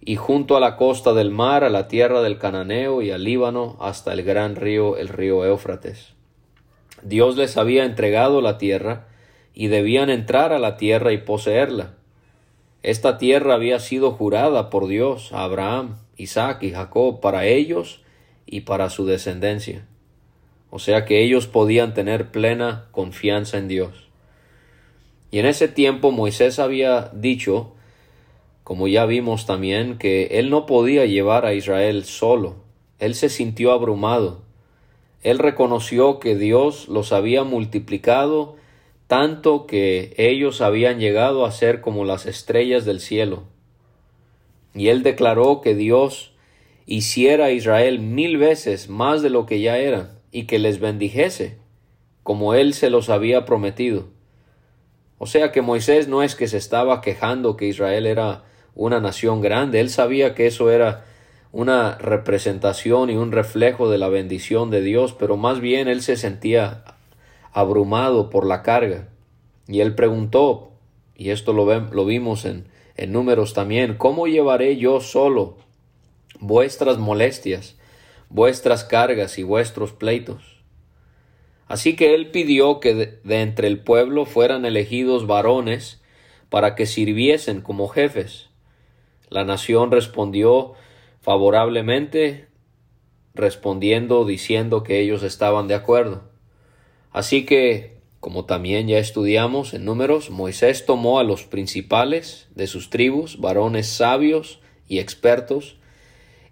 y 0.00 0.16
junto 0.16 0.56
a 0.56 0.60
la 0.60 0.76
costa 0.76 1.12
del 1.14 1.30
mar, 1.30 1.62
a 1.62 1.70
la 1.70 1.86
tierra 1.86 2.22
del 2.22 2.38
Cananeo 2.38 3.02
y 3.02 3.12
al 3.12 3.22
Líbano, 3.22 3.76
hasta 3.78 4.12
el 4.12 4.24
gran 4.24 4.56
río, 4.56 4.96
el 4.96 5.08
río 5.08 5.44
Éufrates. 5.44 6.15
Dios 7.08 7.36
les 7.36 7.56
había 7.56 7.84
entregado 7.84 8.40
la 8.40 8.58
tierra, 8.58 9.06
y 9.54 9.68
debían 9.68 10.10
entrar 10.10 10.52
a 10.52 10.58
la 10.58 10.76
tierra 10.76 11.12
y 11.12 11.18
poseerla. 11.18 11.94
Esta 12.82 13.16
tierra 13.16 13.54
había 13.54 13.80
sido 13.80 14.12
jurada 14.12 14.68
por 14.68 14.86
Dios 14.86 15.32
a 15.32 15.44
Abraham, 15.44 15.96
Isaac 16.18 16.62
y 16.62 16.72
Jacob 16.72 17.20
para 17.20 17.46
ellos 17.46 18.02
y 18.44 18.60
para 18.60 18.90
su 18.90 19.06
descendencia. 19.06 19.86
O 20.70 20.78
sea 20.78 21.06
que 21.06 21.22
ellos 21.22 21.46
podían 21.46 21.94
tener 21.94 22.30
plena 22.30 22.88
confianza 22.90 23.56
en 23.56 23.68
Dios. 23.68 24.08
Y 25.30 25.38
en 25.38 25.46
ese 25.46 25.68
tiempo 25.68 26.12
Moisés 26.12 26.58
había 26.58 27.10
dicho, 27.14 27.72
como 28.62 28.88
ya 28.88 29.06
vimos 29.06 29.46
también, 29.46 29.96
que 29.96 30.26
él 30.38 30.50
no 30.50 30.66
podía 30.66 31.06
llevar 31.06 31.46
a 31.46 31.54
Israel 31.54 32.04
solo. 32.04 32.56
Él 32.98 33.14
se 33.14 33.30
sintió 33.30 33.72
abrumado. 33.72 34.42
Él 35.22 35.38
reconoció 35.38 36.20
que 36.20 36.36
Dios 36.36 36.88
los 36.88 37.12
había 37.12 37.44
multiplicado 37.44 38.56
tanto 39.06 39.66
que 39.66 40.14
ellos 40.16 40.60
habían 40.60 40.98
llegado 40.98 41.44
a 41.44 41.52
ser 41.52 41.80
como 41.80 42.04
las 42.04 42.26
estrellas 42.26 42.84
del 42.84 43.00
cielo. 43.00 43.44
Y 44.74 44.88
él 44.88 45.02
declaró 45.02 45.60
que 45.60 45.74
Dios 45.74 46.32
hiciera 46.86 47.46
a 47.46 47.50
Israel 47.50 48.00
mil 48.00 48.36
veces 48.36 48.88
más 48.88 49.22
de 49.22 49.30
lo 49.30 49.46
que 49.46 49.60
ya 49.60 49.78
eran, 49.78 50.18
y 50.32 50.44
que 50.44 50.58
les 50.58 50.80
bendijese, 50.80 51.56
como 52.22 52.54
él 52.54 52.74
se 52.74 52.90
los 52.90 53.08
había 53.08 53.44
prometido. 53.44 54.08
O 55.18 55.26
sea 55.26 55.50
que 55.50 55.62
Moisés 55.62 56.08
no 56.08 56.22
es 56.22 56.34
que 56.34 56.48
se 56.48 56.58
estaba 56.58 57.00
quejando 57.00 57.56
que 57.56 57.68
Israel 57.68 58.06
era 58.06 58.44
una 58.74 59.00
nación 59.00 59.40
grande, 59.40 59.80
él 59.80 59.88
sabía 59.88 60.34
que 60.34 60.46
eso 60.46 60.70
era 60.70 61.06
una 61.52 61.96
representación 61.98 63.10
y 63.10 63.16
un 63.16 63.32
reflejo 63.32 63.90
de 63.90 63.98
la 63.98 64.08
bendición 64.08 64.70
de 64.70 64.82
Dios, 64.82 65.14
pero 65.18 65.36
más 65.36 65.60
bien 65.60 65.88
él 65.88 66.02
se 66.02 66.16
sentía 66.16 66.84
abrumado 67.52 68.30
por 68.30 68.46
la 68.46 68.62
carga. 68.62 69.08
Y 69.66 69.80
él 69.80 69.94
preguntó, 69.94 70.72
y 71.16 71.30
esto 71.30 71.52
lo, 71.52 71.64
lo 71.64 72.04
vimos 72.04 72.44
en, 72.44 72.66
en 72.96 73.12
números 73.12 73.54
también, 73.54 73.96
¿cómo 73.96 74.26
llevaré 74.26 74.76
yo 74.76 75.00
solo 75.00 75.56
vuestras 76.38 76.98
molestias, 76.98 77.76
vuestras 78.28 78.84
cargas 78.84 79.38
y 79.38 79.42
vuestros 79.42 79.92
pleitos? 79.92 80.56
Así 81.68 81.96
que 81.96 82.14
él 82.14 82.30
pidió 82.30 82.80
que 82.80 83.18
de 83.22 83.40
entre 83.40 83.66
el 83.66 83.80
pueblo 83.80 84.24
fueran 84.24 84.64
elegidos 84.64 85.26
varones 85.26 86.00
para 86.48 86.74
que 86.74 86.86
sirviesen 86.86 87.60
como 87.60 87.88
jefes. 87.88 88.48
La 89.28 89.44
nación 89.44 89.90
respondió 89.90 90.74
favorablemente, 91.26 92.46
respondiendo 93.34 94.24
diciendo 94.24 94.84
que 94.84 95.00
ellos 95.00 95.24
estaban 95.24 95.66
de 95.66 95.74
acuerdo. 95.74 96.30
Así 97.10 97.44
que, 97.44 97.96
como 98.20 98.44
también 98.44 98.86
ya 98.86 98.98
estudiamos 98.98 99.74
en 99.74 99.84
números, 99.84 100.30
Moisés 100.30 100.86
tomó 100.86 101.18
a 101.18 101.24
los 101.24 101.42
principales 101.42 102.46
de 102.54 102.68
sus 102.68 102.90
tribus, 102.90 103.40
varones 103.40 103.88
sabios 103.88 104.60
y 104.86 105.00
expertos, 105.00 105.78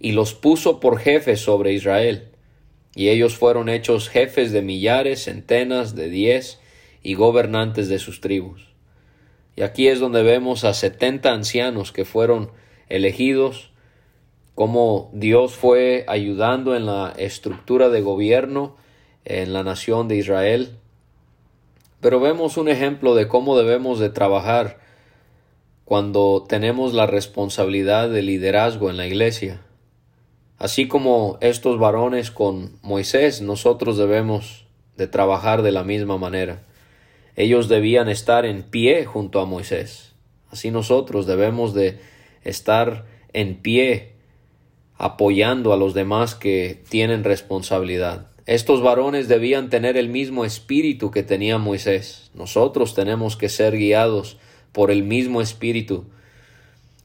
y 0.00 0.10
los 0.10 0.34
puso 0.34 0.80
por 0.80 0.98
jefes 0.98 1.38
sobre 1.38 1.72
Israel. 1.72 2.32
Y 2.96 3.10
ellos 3.10 3.36
fueron 3.36 3.68
hechos 3.68 4.08
jefes 4.08 4.50
de 4.50 4.62
millares, 4.62 5.22
centenas, 5.22 5.94
de 5.94 6.08
diez, 6.08 6.58
y 7.00 7.14
gobernantes 7.14 7.88
de 7.88 8.00
sus 8.00 8.20
tribus. 8.20 8.74
Y 9.54 9.62
aquí 9.62 9.86
es 9.86 10.00
donde 10.00 10.24
vemos 10.24 10.64
a 10.64 10.74
setenta 10.74 11.32
ancianos 11.32 11.92
que 11.92 12.04
fueron 12.04 12.50
elegidos, 12.88 13.70
como 14.54 15.10
Dios 15.12 15.54
fue 15.54 16.04
ayudando 16.06 16.76
en 16.76 16.86
la 16.86 17.12
estructura 17.16 17.88
de 17.88 18.00
gobierno 18.00 18.76
en 19.24 19.52
la 19.52 19.62
nación 19.64 20.06
de 20.08 20.16
Israel. 20.16 20.76
Pero 22.00 22.20
vemos 22.20 22.56
un 22.56 22.68
ejemplo 22.68 23.14
de 23.14 23.26
cómo 23.26 23.56
debemos 23.56 23.98
de 23.98 24.10
trabajar 24.10 24.78
cuando 25.84 26.44
tenemos 26.48 26.94
la 26.94 27.06
responsabilidad 27.06 28.08
de 28.08 28.22
liderazgo 28.22 28.90
en 28.90 28.96
la 28.96 29.06
iglesia. 29.06 29.60
Así 30.58 30.86
como 30.86 31.36
estos 31.40 31.78
varones 31.78 32.30
con 32.30 32.78
Moisés, 32.82 33.42
nosotros 33.42 33.98
debemos 33.98 34.66
de 34.96 35.08
trabajar 35.08 35.62
de 35.62 35.72
la 35.72 35.82
misma 35.82 36.16
manera. 36.16 36.62
Ellos 37.36 37.68
debían 37.68 38.08
estar 38.08 38.46
en 38.46 38.62
pie 38.62 39.04
junto 39.04 39.40
a 39.40 39.46
Moisés. 39.46 40.12
Así 40.50 40.70
nosotros 40.70 41.26
debemos 41.26 41.74
de 41.74 41.98
estar 42.44 43.06
en 43.32 43.56
pie 43.56 44.13
apoyando 44.96 45.72
a 45.72 45.76
los 45.76 45.94
demás 45.94 46.34
que 46.34 46.82
tienen 46.88 47.24
responsabilidad. 47.24 48.28
Estos 48.46 48.82
varones 48.82 49.26
debían 49.26 49.70
tener 49.70 49.96
el 49.96 50.08
mismo 50.08 50.44
espíritu 50.44 51.10
que 51.10 51.22
tenía 51.22 51.58
Moisés. 51.58 52.30
Nosotros 52.34 52.94
tenemos 52.94 53.36
que 53.36 53.48
ser 53.48 53.76
guiados 53.76 54.36
por 54.72 54.90
el 54.90 55.02
mismo 55.02 55.40
espíritu, 55.40 56.04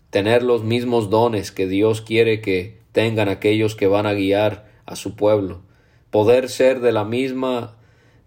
tener 0.09 0.43
los 0.43 0.63
mismos 0.63 1.09
dones 1.09 1.51
que 1.51 1.67
Dios 1.67 2.01
quiere 2.01 2.41
que 2.41 2.79
tengan 2.91 3.29
aquellos 3.29 3.75
que 3.75 3.87
van 3.87 4.05
a 4.05 4.13
guiar 4.13 4.67
a 4.85 4.95
su 4.95 5.15
pueblo, 5.15 5.61
poder 6.09 6.49
ser 6.49 6.81
de 6.81 6.91
la 6.91 7.05
misma 7.05 7.77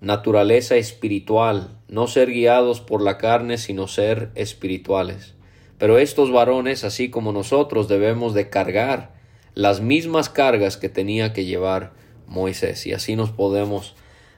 naturaleza 0.01 0.77
espiritual, 0.77 1.77
no 1.89 2.07
ser 2.07 2.31
guiados 2.31 2.81
por 2.81 3.03
la 3.03 3.19
carne, 3.19 3.59
sino 3.59 3.89
ser 3.89 4.31
espirituales. 4.35 5.35
Pero 5.77 5.99
estos 5.99 6.31
varones, 6.31 6.85
así 6.85 7.11
como 7.11 7.33
nosotros, 7.33 7.89
debemos 7.89 8.35
de 8.35 8.49
cargar 8.49 9.22
las 9.55 9.81
mismas 9.81 10.29
cargas 10.29 10.77
que 10.77 10.89
tenía 10.89 11.33
que 11.33 11.45
llevar 11.45 11.93
Moisés 12.27 12.87
y 12.87 12.93
así 12.93 13.17
nos 13.17 13.31
podemos 13.31 13.95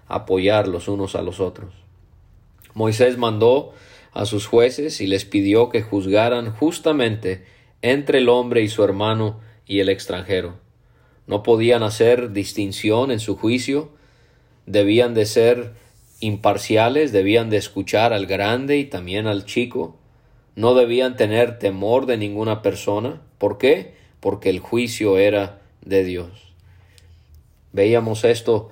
apoyar 0.07 0.69
los 0.69 0.89
unos 0.89 1.15
a 1.15 1.23
los 1.23 1.41
otros. 1.41 1.75
Moisés 2.75 3.17
mandó 3.17 3.73
a 4.13 4.27
sus 4.27 4.47
jueces 4.47 5.01
y 5.01 5.07
les 5.07 5.25
pidió 5.25 5.71
que 5.71 5.83
juzgaran 5.83 6.51
justamente 6.53 7.45
entre 7.83 8.19
el 8.19 8.29
hombre 8.29 8.63
y 8.63 8.69
su 8.69 8.83
hermano 8.83 9.41
y 9.67 9.81
el 9.81 9.89
extranjero. 9.89 10.59
No 11.27 11.43
podían 11.43 11.83
hacer 11.83 12.33
distinción 12.33 13.11
en 13.11 13.21
su 13.21 13.37
juicio, 13.37 13.91
debían 14.67 15.15
de 15.15 15.27
ser 15.27 15.73
imparciales, 16.21 17.13
debían 17.13 17.51
de 17.51 17.57
escuchar 17.57 18.13
al 18.13 18.27
grande 18.27 18.79
y 18.79 18.85
también 18.85 19.27
al 19.27 19.45
chico, 19.45 19.97
no 20.57 20.75
debían 20.75 21.17
tener 21.17 21.59
temor 21.59 22.07
de 22.07 22.17
ninguna 22.17 22.63
persona. 22.63 23.23
¿Por 23.39 23.59
qué? 23.59 23.95
Porque 24.25 24.49
el 24.49 24.59
juicio 24.59 25.19
era 25.19 25.61
de 25.85 26.03
Dios. 26.03 26.55
Veíamos 27.73 28.25
esto 28.25 28.71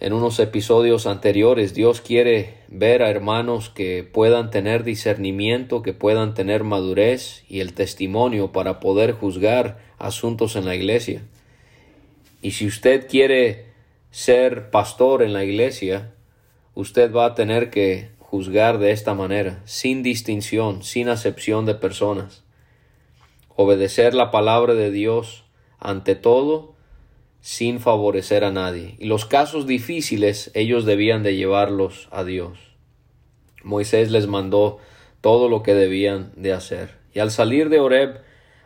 en 0.00 0.12
unos 0.12 0.40
episodios 0.40 1.06
anteriores. 1.06 1.72
Dios 1.72 2.00
quiere 2.00 2.54
ver 2.66 3.04
a 3.04 3.10
hermanos 3.10 3.70
que 3.70 4.02
puedan 4.02 4.50
tener 4.50 4.82
discernimiento, 4.82 5.82
que 5.82 5.92
puedan 5.92 6.34
tener 6.34 6.64
madurez 6.64 7.44
y 7.48 7.60
el 7.60 7.74
testimonio 7.74 8.50
para 8.50 8.80
poder 8.80 9.12
juzgar 9.12 9.78
asuntos 9.98 10.56
en 10.56 10.64
la 10.64 10.74
iglesia. 10.74 11.22
Y 12.42 12.50
si 12.50 12.66
usted 12.66 13.06
quiere 13.08 13.66
ser 14.10 14.70
pastor 14.70 15.22
en 15.22 15.32
la 15.32 15.44
iglesia, 15.44 16.10
usted 16.74 17.14
va 17.14 17.26
a 17.26 17.34
tener 17.36 17.70
que 17.70 18.08
juzgar 18.18 18.80
de 18.80 18.90
esta 18.90 19.14
manera, 19.14 19.60
sin 19.64 20.02
distinción, 20.02 20.82
sin 20.82 21.08
acepción 21.08 21.66
de 21.66 21.76
personas. 21.76 22.42
Obedecer 23.62 24.14
la 24.14 24.30
palabra 24.30 24.72
de 24.72 24.90
Dios 24.90 25.44
ante 25.78 26.14
todo 26.14 26.72
sin 27.42 27.78
favorecer 27.78 28.42
a 28.42 28.50
nadie. 28.50 28.94
Y 28.98 29.04
los 29.04 29.26
casos 29.26 29.66
difíciles 29.66 30.50
ellos 30.54 30.86
debían 30.86 31.22
de 31.22 31.36
llevarlos 31.36 32.08
a 32.10 32.24
Dios. 32.24 32.58
Moisés 33.62 34.10
les 34.10 34.26
mandó 34.28 34.78
todo 35.20 35.50
lo 35.50 35.62
que 35.62 35.74
debían 35.74 36.32
de 36.36 36.54
hacer. 36.54 36.96
Y 37.12 37.18
al 37.18 37.30
salir 37.30 37.68
de 37.68 37.80
Horeb 37.80 38.22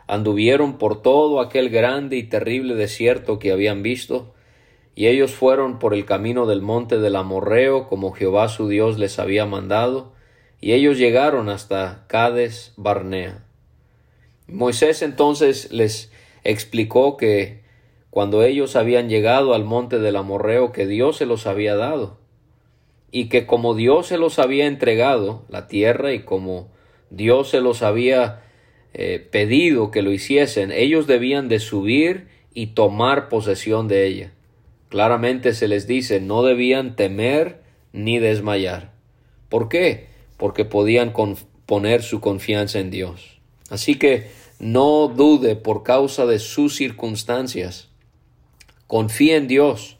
anduvieron 0.07 0.77
por 0.77 1.01
todo 1.01 1.41
aquel 1.41 1.69
grande 1.69 2.15
y 2.15 2.23
terrible 2.23 2.75
desierto 2.75 3.37
que 3.37 3.51
habían 3.51 3.83
visto, 3.83 4.33
y 4.95 5.07
ellos 5.07 5.31
fueron 5.33 5.77
por 5.77 5.93
el 5.93 6.05
camino 6.05 6.45
del 6.45 6.61
monte 6.61 6.99
del 6.99 7.17
Amorreo, 7.17 7.89
como 7.89 8.13
Jehová 8.13 8.47
su 8.47 8.69
Dios 8.69 8.97
les 8.97 9.19
había 9.19 9.45
mandado, 9.45 10.13
y 10.61 10.71
ellos 10.71 10.97
llegaron 10.97 11.49
hasta 11.49 12.05
Cades 12.07 12.71
Barnea. 12.77 13.44
Moisés 14.47 15.01
entonces 15.01 15.71
les 15.71 16.11
explicó 16.43 17.17
que 17.17 17.63
cuando 18.09 18.43
ellos 18.43 18.75
habían 18.75 19.09
llegado 19.09 19.53
al 19.53 19.65
monte 19.65 19.99
del 19.99 20.15
Amorreo 20.15 20.71
que 20.71 20.85
Dios 20.85 21.17
se 21.17 21.25
los 21.25 21.47
había 21.47 21.75
dado, 21.75 22.17
y 23.11 23.29
que 23.29 23.45
como 23.45 23.75
Dios 23.75 24.07
se 24.07 24.17
los 24.17 24.39
había 24.39 24.67
entregado, 24.67 25.45
la 25.49 25.67
tierra, 25.67 26.13
y 26.13 26.23
como 26.23 26.69
Dios 27.09 27.49
se 27.49 27.61
los 27.61 27.81
había 27.81 28.41
eh, 28.93 29.25
pedido 29.31 29.89
que 29.89 30.01
lo 30.01 30.11
hiciesen, 30.11 30.71
ellos 30.71 31.07
debían 31.07 31.47
de 31.47 31.59
subir 31.59 32.27
y 32.53 32.67
tomar 32.67 33.29
posesión 33.29 33.87
de 33.87 34.05
ella. 34.05 34.31
Claramente 34.89 35.53
se 35.53 35.67
les 35.67 35.87
dice, 35.87 36.21
no 36.21 36.43
debían 36.43 36.95
temer 36.95 37.61
ni 37.91 38.19
desmayar. 38.19 38.93
¿Por 39.49 39.69
qué? 39.69 40.07
Porque 40.37 40.65
podían 40.65 41.13
poner 41.65 42.03
su 42.03 42.21
confianza 42.21 42.79
en 42.79 42.91
Dios. 42.91 43.34
Así 43.69 43.95
que 43.97 44.31
no 44.59 45.07
dude 45.07 45.55
por 45.55 45.83
causa 45.83 46.25
de 46.25 46.39
sus 46.39 46.75
circunstancias. 46.75 47.89
Confíe 48.87 49.35
en 49.35 49.47
Dios 49.47 49.97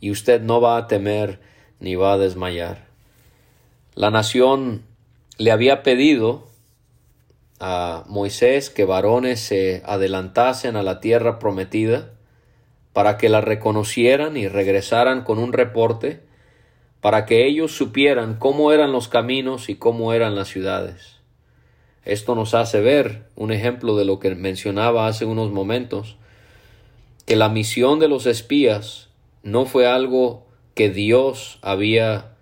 y 0.00 0.10
usted 0.10 0.40
no 0.40 0.60
va 0.60 0.76
a 0.76 0.86
temer 0.86 1.40
ni 1.80 1.94
va 1.94 2.14
a 2.14 2.18
desmayar. 2.18 2.86
La 3.94 4.10
nación 4.10 4.84
le 5.38 5.52
había 5.52 5.82
pedido 5.82 6.46
a 7.60 8.04
Moisés 8.06 8.68
que 8.68 8.84
varones 8.84 9.40
se 9.40 9.82
adelantasen 9.86 10.76
a 10.76 10.82
la 10.82 11.00
tierra 11.00 11.38
prometida 11.38 12.10
para 12.92 13.16
que 13.16 13.28
la 13.28 13.40
reconocieran 13.40 14.36
y 14.36 14.48
regresaran 14.48 15.22
con 15.22 15.38
un 15.38 15.52
reporte 15.52 16.20
para 17.00 17.24
que 17.24 17.46
ellos 17.46 17.72
supieran 17.72 18.36
cómo 18.38 18.72
eran 18.72 18.92
los 18.92 19.08
caminos 19.08 19.68
y 19.68 19.76
cómo 19.76 20.12
eran 20.12 20.34
las 20.34 20.48
ciudades. 20.48 21.15
Esto 22.06 22.34
nos 22.34 22.54
hace 22.54 22.80
ver 22.80 23.24
un 23.36 23.52
ejemplo 23.52 23.96
de 23.96 24.04
lo 24.04 24.20
que 24.20 24.34
mencionaba 24.34 25.08
hace 25.08 25.24
unos 25.24 25.50
momentos, 25.50 26.16
que 27.26 27.36
la 27.36 27.48
misión 27.48 27.98
de 27.98 28.08
los 28.08 28.26
espías 28.26 29.08
no 29.42 29.66
fue 29.66 29.86
algo 29.86 30.46
que 30.74 30.88
Dios 30.88 31.58
había 31.62 32.36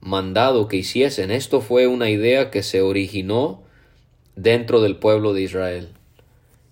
mandado 0.00 0.68
que 0.68 0.76
hiciesen, 0.76 1.30
esto 1.30 1.60
fue 1.60 1.86
una 1.86 2.10
idea 2.10 2.50
que 2.50 2.62
se 2.62 2.80
originó 2.80 3.62
dentro 4.34 4.80
del 4.80 4.96
pueblo 4.96 5.32
de 5.32 5.42
Israel. 5.42 5.88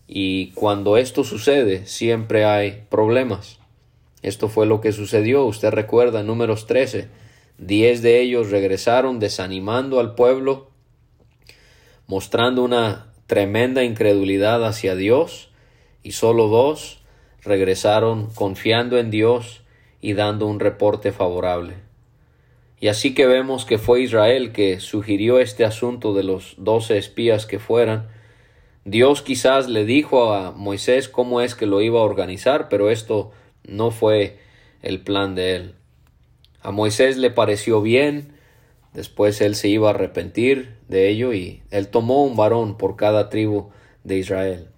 Y 0.07 0.49
cuando 0.53 0.97
esto 0.97 1.25
sucede, 1.25 1.87
siempre 1.87 2.44
hay 2.44 2.85
problemas. 2.90 3.59
Esto 4.23 4.49
fue 4.49 4.66
lo 4.66 4.81
que 4.81 4.92
sucedió. 4.92 5.44
Usted 5.44 5.70
recuerda, 5.70 6.23
números 6.23 6.66
13. 6.66 7.09
Diez 7.59 8.03
de 8.03 8.20
ellos 8.20 8.51
regresaron 8.51 9.18
desanimando 9.18 10.01
al 10.01 10.14
pueblo, 10.14 10.70
mostrando 12.07 12.62
una 12.62 13.12
tremenda 13.27 13.85
incredulidad 13.85 14.64
hacia 14.67 14.95
Dios, 14.95 15.51
y 16.03 16.12
solo 16.12 16.49
dos 16.49 17.01
regresaron 17.43 18.31
confiando 18.35 18.99
en 18.99 19.11
Dios 19.11 19.62
y 20.01 20.12
dando 20.12 20.47
un 20.47 20.61
reporte 20.61 21.12
favorable. 21.12 21.75
Y 22.79 22.88
así 22.88 23.14
que 23.14 23.27
vemos 23.27 23.64
que 23.64 23.79
fue 23.79 24.03
Israel 24.03 24.53
que 24.53 24.81
sugirió 24.81 25.38
este 25.38 25.64
asunto 25.64 26.12
de 26.12 26.25
los 26.25 26.55
doce 26.59 26.99
espías 26.99 27.47
que 27.47 27.59
fueran. 27.59 28.09
Dios 28.85 29.23
quizás 29.23 29.71
le 29.71 29.87
dijo 29.87 30.35
a 30.35 30.51
Moisés 30.53 31.09
cómo 31.09 31.40
es 31.40 31.55
que 31.55 31.64
lo 31.64 31.81
iba 31.81 32.01
a 32.01 32.05
organizar, 32.05 32.69
pero 32.69 32.90
esto 32.90 33.33
no 33.67 33.90
fue 33.90 34.38
el 34.83 35.01
plan 35.01 35.35
de 35.35 35.57
él. 35.57 35.75
A 36.61 36.71
Moisés 36.71 37.17
le 37.17 37.31
pareció 37.31 37.81
bien, 37.81 38.34
después 38.94 39.40
él 39.40 39.54
se 39.54 39.68
iba 39.68 39.88
a 39.88 39.90
arrepentir 39.90 40.76
de 40.88 41.11
ello 41.11 41.33
y 41.35 41.62
él 41.70 41.88
tomó 41.88 42.24
un 42.24 42.37
varón 42.37 42.78
por 42.78 42.96
cada 42.96 43.28
tribu 43.28 43.70
de 44.04 44.16
Israel. 44.16 44.68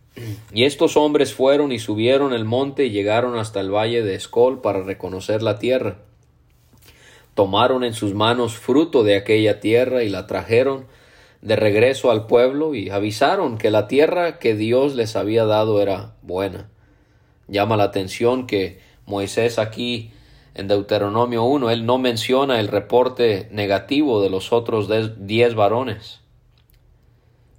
Y 0.52 0.64
estos 0.64 0.96
hombres 0.96 1.34
fueron 1.34 1.70
y 1.70 1.78
subieron 1.78 2.32
el 2.32 2.44
monte 2.44 2.86
y 2.86 2.90
llegaron 2.90 3.38
hasta 3.38 3.60
el 3.60 3.70
valle 3.70 4.02
de 4.02 4.14
Escol 4.14 4.60
para 4.60 4.82
reconocer 4.82 5.42
la 5.42 5.58
tierra 5.58 5.98
tomaron 7.36 7.84
en 7.84 7.92
sus 7.92 8.14
manos 8.14 8.56
fruto 8.56 9.04
de 9.04 9.14
aquella 9.14 9.60
tierra 9.60 10.02
y 10.02 10.08
la 10.08 10.26
trajeron 10.26 10.86
de 11.42 11.54
regreso 11.54 12.10
al 12.10 12.26
pueblo 12.26 12.74
y 12.74 12.88
avisaron 12.88 13.58
que 13.58 13.70
la 13.70 13.88
tierra 13.88 14.38
que 14.38 14.56
Dios 14.56 14.94
les 14.96 15.16
había 15.16 15.44
dado 15.44 15.82
era 15.82 16.14
buena. 16.22 16.70
Llama 17.46 17.76
la 17.76 17.84
atención 17.84 18.46
que 18.46 18.80
Moisés 19.04 19.58
aquí 19.58 20.12
en 20.56 20.68
Deuteronomio 20.68 21.44
1, 21.44 21.70
él 21.70 21.84
no 21.84 21.98
menciona 21.98 22.60
el 22.60 22.68
reporte 22.68 23.46
negativo 23.52 24.22
de 24.22 24.30
los 24.30 24.54
otros 24.54 24.88
diez 25.18 25.54
varones. 25.54 26.22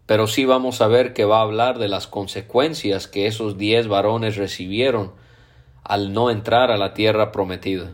Pero 0.08 0.26
sí 0.26 0.46
vamos 0.46 0.82
a 0.82 0.88
ver 0.88 1.14
que 1.14 1.24
va 1.24 1.38
a 1.38 1.44
hablar 1.44 1.78
de 1.78 1.90
las 1.90 2.08
consecuencias 2.08 3.08
que 3.08 3.28
esos 3.28 3.60
diez 3.60 3.88
varones 3.88 4.36
recibieron 4.36 5.12
al 5.84 6.12
no 6.12 6.32
entrar 6.32 6.72
a 6.72 6.78
la 6.78 6.96
tierra 6.96 7.32
prometida. 7.32 7.94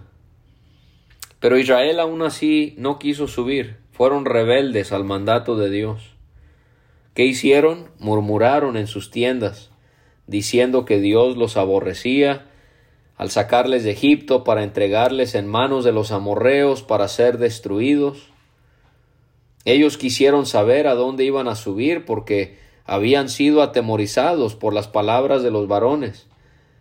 Pero 1.42 1.58
Israel 1.58 2.00
aún 2.00 2.22
así 2.22 2.74
no 2.78 2.98
quiso 2.98 3.28
subir, 3.28 3.80
fueron 3.92 4.24
rebeldes 4.24 4.94
al 4.94 5.04
mandato 5.04 5.58
de 5.58 5.70
Dios. 5.70 6.16
¿Qué 7.13 7.26
hicieron? 7.26 7.89
Murmuraron 8.00 8.78
en 8.78 8.88
sus 8.88 9.12
tiendas, 9.12 9.70
diciendo 10.28 10.86
que 10.86 11.02
Dios 11.02 11.36
los 11.36 11.58
aborrecía 11.58 12.46
al 13.17 13.30
sacarles 13.30 13.84
de 13.84 13.91
Egipto 13.91 14.43
para 14.43 14.63
entregarles 14.63 15.36
en 15.36 15.47
manos 15.47 15.84
de 15.84 15.91
los 15.91 16.12
amorreos 16.12 16.82
para 16.82 17.08
ser 17.08 17.38
destruidos. 17.38 18.30
Ellos 19.65 19.97
quisieron 19.97 20.45
saber 20.45 20.88
a 20.88 20.95
dónde 20.95 21.23
iban 21.23 21.47
a 21.47 21.56
subir 21.56 22.06
porque 22.06 22.58
habían 22.86 23.30
sido 23.30 23.62
atemorizados 23.62 24.56
por 24.56 24.73
las 24.73 24.88
palabras 24.88 25.43
de 25.43 25.52
los 25.52 25.67
varones. 25.67 26.28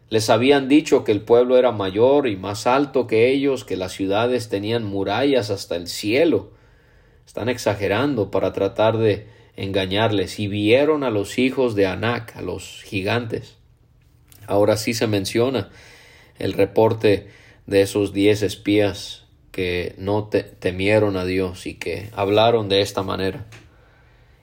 Les 0.09 0.31
habían 0.31 0.69
dicho 0.69 1.05
que 1.05 1.13
el 1.13 1.23
pueblo 1.23 1.57
era 1.57 1.73
mayor 1.73 2.27
y 2.27 2.37
más 2.37 2.67
alto 2.67 3.07
que 3.07 3.31
ellos, 3.31 3.65
que 3.65 3.77
las 3.77 3.93
ciudades 3.93 4.49
tenían 4.49 4.85
murallas 4.85 5.51
hasta 5.51 5.77
el 5.77 5.87
cielo. 5.87 6.51
Están 7.25 7.49
exagerando 7.49 8.31
para 8.31 8.53
tratar 8.53 8.99
de 8.99 9.29
engañarles 9.55 10.39
y 10.41 10.49
vieron 10.49 11.05
a 11.05 11.11
los 11.11 11.39
hijos 11.39 11.75
de 11.75 11.87
Anac, 11.87 12.37
a 12.37 12.43
los 12.43 12.83
gigantes. 12.85 13.57
Ahora 14.47 14.77
sí 14.77 14.93
se 14.93 15.07
menciona 15.07 15.71
el 16.43 16.53
reporte 16.53 17.29
de 17.67 17.81
esos 17.81 18.13
diez 18.13 18.43
espías 18.43 19.27
que 19.51 19.95
no 19.97 20.29
temieron 20.29 21.17
a 21.17 21.25
Dios 21.25 21.67
y 21.67 21.75
que 21.75 22.11
hablaron 22.15 22.69
de 22.69 22.83
esta 22.83 23.03
manera. 23.03 23.47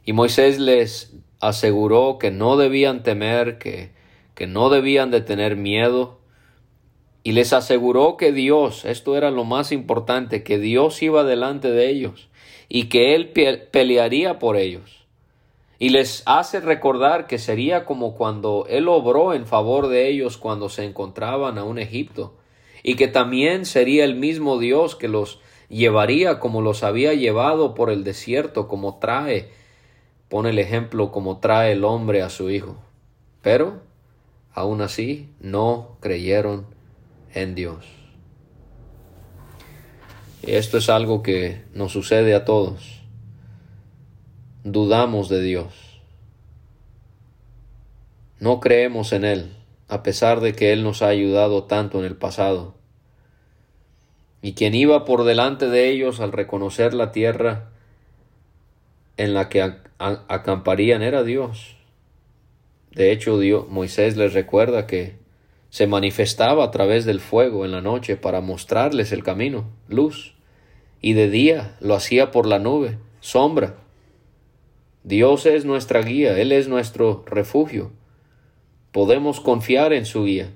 Y 0.05 0.13
Moisés 0.13 0.59
les 0.59 1.13
aseguró 1.39 2.17
que 2.19 2.31
no 2.31 2.57
debían 2.57 3.03
temer, 3.03 3.57
que 3.59 3.91
que 4.39 4.47
no 4.47 4.69
debían 4.69 5.11
de 5.11 5.19
tener 5.19 5.57
miedo 5.57 6.21
y 7.23 7.33
les 7.33 7.51
aseguró 7.51 8.15
que 8.15 8.31
Dios, 8.31 8.85
esto 8.85 9.17
era 9.17 9.31
lo 9.31 9.43
más 9.43 9.73
importante, 9.73 10.43
que 10.43 10.57
Dios 10.57 11.03
iba 11.03 11.25
delante 11.25 11.69
de 11.69 11.89
ellos 11.89 12.29
y 12.69 12.85
que 12.85 13.15
Él 13.15 13.33
pelearía 13.69 14.39
por 14.39 14.55
ellos. 14.55 14.98
Y 15.79 15.89
les 15.89 16.23
hace 16.25 16.59
recordar 16.59 17.25
que 17.25 17.39
sería 17.39 17.85
como 17.85 18.15
cuando 18.15 18.65
Él 18.69 18.89
obró 18.89 19.33
en 19.33 19.47
favor 19.47 19.87
de 19.87 20.09
ellos 20.09 20.37
cuando 20.37 20.67
se 20.67 20.83
encontraban 20.83 21.57
a 21.57 21.63
un 21.63 21.79
Egipto, 21.79 22.35
y 22.83 22.95
que 22.95 23.07
también 23.07 23.65
sería 23.65 24.03
el 24.03 24.15
mismo 24.15 24.59
Dios 24.59 24.95
que 24.95 25.07
los 25.07 25.39
llevaría 25.69 26.39
como 26.39 26.61
los 26.61 26.83
había 26.83 27.13
llevado 27.13 27.75
por 27.75 27.89
el 27.89 28.03
desierto, 28.03 28.67
como 28.67 28.99
trae, 28.99 29.49
pone 30.27 30.49
el 30.49 30.59
ejemplo, 30.59 31.11
como 31.11 31.37
trae 31.39 31.71
el 31.71 31.85
hombre 31.85 32.21
a 32.21 32.29
su 32.29 32.49
hijo. 32.49 32.75
Pero 33.41 33.81
aún 34.53 34.81
así 34.81 35.29
no 35.39 35.97
creyeron 36.01 36.65
en 37.33 37.55
Dios. 37.55 37.85
Y 40.41 40.51
esto 40.51 40.77
es 40.77 40.89
algo 40.89 41.21
que 41.21 41.61
nos 41.73 41.91
sucede 41.91 42.33
a 42.33 42.45
todos. 42.45 42.98
Dudamos 44.65 45.29
de 45.29 45.41
Dios. 45.41 46.01
No 48.41 48.59
creemos 48.59 49.13
en 49.13 49.23
Él, 49.23 49.55
a 49.87 50.03
pesar 50.03 50.41
de 50.41 50.53
que 50.53 50.73
Él 50.73 50.83
nos 50.83 51.01
ha 51.01 51.07
ayudado 51.07 51.63
tanto 51.63 51.99
en 51.99 52.03
el 52.03 52.17
pasado. 52.17 52.75
Y 54.41 54.55
quien 54.55 54.75
iba 54.75 55.05
por 55.05 55.23
delante 55.23 55.69
de 55.69 55.89
ellos 55.89 56.19
al 56.19 56.33
reconocer 56.33 56.93
la 56.93 57.13
tierra 57.13 57.69
en 59.15 59.33
la 59.33 59.47
que 59.47 59.61
acamparían 59.97 61.03
era 61.03 61.23
Dios. 61.23 61.77
De 62.91 63.13
hecho, 63.13 63.39
Dios, 63.39 63.69
Moisés 63.69 64.17
les 64.17 64.33
recuerda 64.33 64.87
que 64.87 65.15
se 65.69 65.87
manifestaba 65.87 66.65
a 66.65 66.71
través 66.71 67.05
del 67.05 67.21
fuego 67.21 67.63
en 67.63 67.71
la 67.71 67.79
noche 67.79 68.17
para 68.17 68.41
mostrarles 68.41 69.13
el 69.13 69.23
camino, 69.23 69.69
luz, 69.87 70.33
y 70.99 71.13
de 71.13 71.29
día 71.29 71.77
lo 71.79 71.95
hacía 71.95 72.31
por 72.31 72.45
la 72.45 72.59
nube, 72.59 72.97
sombra. 73.21 73.77
Dios 75.03 75.45
es 75.45 75.63
nuestra 75.63 76.01
guía, 76.01 76.37
Él 76.39 76.51
es 76.51 76.67
nuestro 76.67 77.23
refugio. 77.25 77.91
Podemos 78.91 79.39
confiar 79.39 79.93
en 79.93 80.05
su 80.05 80.25
guía, 80.25 80.51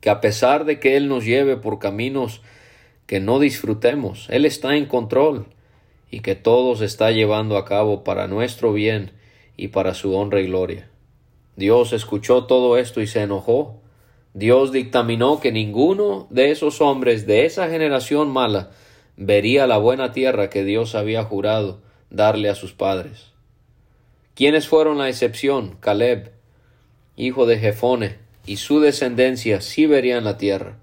que 0.00 0.08
a 0.08 0.20
pesar 0.20 0.64
de 0.64 0.78
que 0.78 0.96
Él 0.96 1.08
nos 1.08 1.24
lleve 1.24 1.56
por 1.56 1.78
caminos 1.78 2.42
que 3.06 3.18
no 3.18 3.40
disfrutemos, 3.40 4.28
Él 4.30 4.46
está 4.46 4.76
en 4.76 4.86
control 4.86 5.46
y 6.12 6.20
que 6.20 6.36
todo 6.36 6.76
se 6.76 6.84
está 6.84 7.10
llevando 7.10 7.56
a 7.56 7.64
cabo 7.64 8.04
para 8.04 8.28
nuestro 8.28 8.72
bien 8.72 9.10
y 9.56 9.68
para 9.68 9.94
su 9.94 10.14
honra 10.14 10.40
y 10.40 10.46
gloria. 10.46 10.88
Dios 11.56 11.92
escuchó 11.92 12.44
todo 12.44 12.78
esto 12.78 13.00
y 13.00 13.08
se 13.08 13.22
enojó. 13.22 13.80
Dios 14.32 14.70
dictaminó 14.70 15.40
que 15.40 15.50
ninguno 15.50 16.28
de 16.30 16.52
esos 16.52 16.80
hombres 16.80 17.26
de 17.26 17.46
esa 17.46 17.68
generación 17.68 18.30
mala 18.30 18.70
vería 19.16 19.66
la 19.66 19.78
buena 19.78 20.12
tierra 20.12 20.50
que 20.50 20.64
Dios 20.64 20.94
había 20.94 21.24
jurado 21.24 21.82
darle 22.10 22.48
a 22.48 22.54
sus 22.54 22.72
padres. 22.72 23.32
¿Quiénes 24.34 24.68
fueron 24.68 24.98
la 24.98 25.08
excepción? 25.08 25.76
Caleb, 25.80 26.32
hijo 27.16 27.46
de 27.46 27.58
Jefone, 27.58 28.16
y 28.46 28.56
su 28.56 28.80
descendencia 28.80 29.60
sí 29.60 29.86
verían 29.86 30.24
la 30.24 30.38
tierra. 30.38 30.78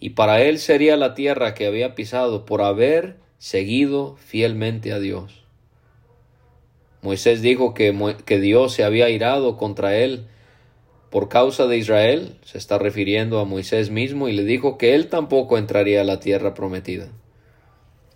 Y 0.00 0.10
para 0.10 0.42
él 0.42 0.58
sería 0.58 0.96
la 0.96 1.14
tierra 1.14 1.54
que 1.54 1.66
había 1.66 1.94
pisado 1.94 2.44
por 2.44 2.62
haber 2.62 3.16
seguido 3.38 4.16
fielmente 4.16 4.92
a 4.92 4.98
Dios. 4.98 5.44
Moisés 7.00 7.42
dijo 7.42 7.74
que, 7.74 8.16
que 8.24 8.40
Dios 8.40 8.72
se 8.72 8.84
había 8.84 9.10
irado 9.10 9.56
contra 9.56 9.96
él 9.96 10.26
por 11.14 11.28
causa 11.28 11.68
de 11.68 11.78
Israel, 11.78 12.38
se 12.42 12.58
está 12.58 12.76
refiriendo 12.76 13.38
a 13.38 13.44
Moisés 13.44 13.90
mismo, 13.90 14.28
y 14.28 14.32
le 14.32 14.42
dijo 14.42 14.78
que 14.78 14.96
él 14.96 15.06
tampoco 15.06 15.58
entraría 15.58 16.00
a 16.00 16.04
la 16.04 16.18
tierra 16.18 16.54
prometida. 16.54 17.06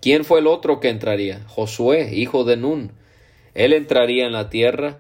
¿Quién 0.01 0.25
fue 0.25 0.41
el 0.41 0.49
otro 0.49 0.81
que 0.81 0.89
entraría? 0.89 1.45
Josué, 1.47 2.11
hijo 2.13 2.43
de 2.43 2.57
Nun. 2.57 2.91
Él 3.55 3.73
entraría 3.73 4.27
en 4.27 4.33
la 4.33 4.51
tierra 4.51 4.99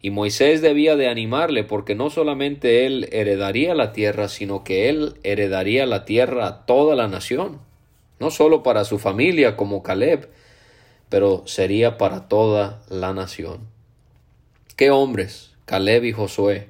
y 0.00 0.10
Moisés 0.10 0.62
debía 0.62 0.96
de 0.96 1.08
animarle 1.08 1.64
porque 1.64 1.94
no 1.94 2.10
solamente 2.10 2.86
él 2.86 3.08
heredaría 3.12 3.74
la 3.74 3.92
tierra, 3.92 4.28
sino 4.28 4.62
que 4.62 4.88
él 4.88 5.14
heredaría 5.22 5.86
la 5.86 6.04
tierra 6.04 6.46
a 6.46 6.66
toda 6.66 6.94
la 6.94 7.08
nación, 7.08 7.60
no 8.20 8.30
solo 8.30 8.62
para 8.62 8.84
su 8.84 8.98
familia 8.98 9.56
como 9.56 9.82
Caleb, 9.82 10.28
pero 11.08 11.42
sería 11.46 11.98
para 11.98 12.28
toda 12.28 12.82
la 12.88 13.14
nación. 13.14 13.68
¿Qué 14.76 14.90
hombres? 14.90 15.54
Caleb 15.64 16.04
y 16.04 16.12
Josué. 16.12 16.68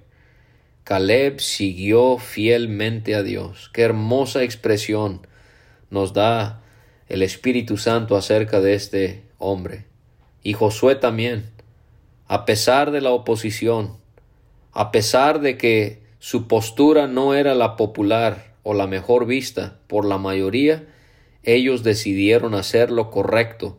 Caleb 0.84 1.40
siguió 1.40 2.18
fielmente 2.18 3.16
a 3.16 3.24
Dios. 3.24 3.70
Qué 3.72 3.82
hermosa 3.82 4.44
expresión 4.44 5.26
nos 5.90 6.12
da 6.12 6.62
el 7.08 7.22
Espíritu 7.22 7.76
Santo 7.76 8.16
acerca 8.16 8.60
de 8.60 8.74
este 8.74 9.24
hombre. 9.38 9.85
Y 10.46 10.52
Josué 10.52 10.94
también, 10.94 11.50
a 12.28 12.44
pesar 12.44 12.92
de 12.92 13.00
la 13.00 13.10
oposición, 13.10 13.96
a 14.70 14.92
pesar 14.92 15.40
de 15.40 15.58
que 15.58 16.02
su 16.20 16.46
postura 16.46 17.08
no 17.08 17.34
era 17.34 17.56
la 17.56 17.74
popular 17.74 18.54
o 18.62 18.72
la 18.72 18.86
mejor 18.86 19.26
vista 19.26 19.80
por 19.88 20.04
la 20.04 20.18
mayoría, 20.18 20.86
ellos 21.42 21.82
decidieron 21.82 22.54
hacer 22.54 22.92
lo 22.92 23.10
correcto 23.10 23.76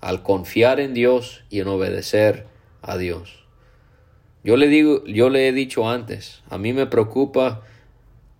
al 0.00 0.22
confiar 0.22 0.80
en 0.80 0.94
Dios 0.94 1.44
y 1.50 1.60
en 1.60 1.68
obedecer 1.68 2.46
a 2.80 2.96
Dios. 2.96 3.44
Yo 4.42 4.56
le 4.56 4.68
digo, 4.68 5.04
yo 5.04 5.28
le 5.28 5.48
he 5.48 5.52
dicho 5.52 5.86
antes, 5.86 6.42
a 6.48 6.56
mí 6.56 6.72
me 6.72 6.86
preocupa 6.86 7.60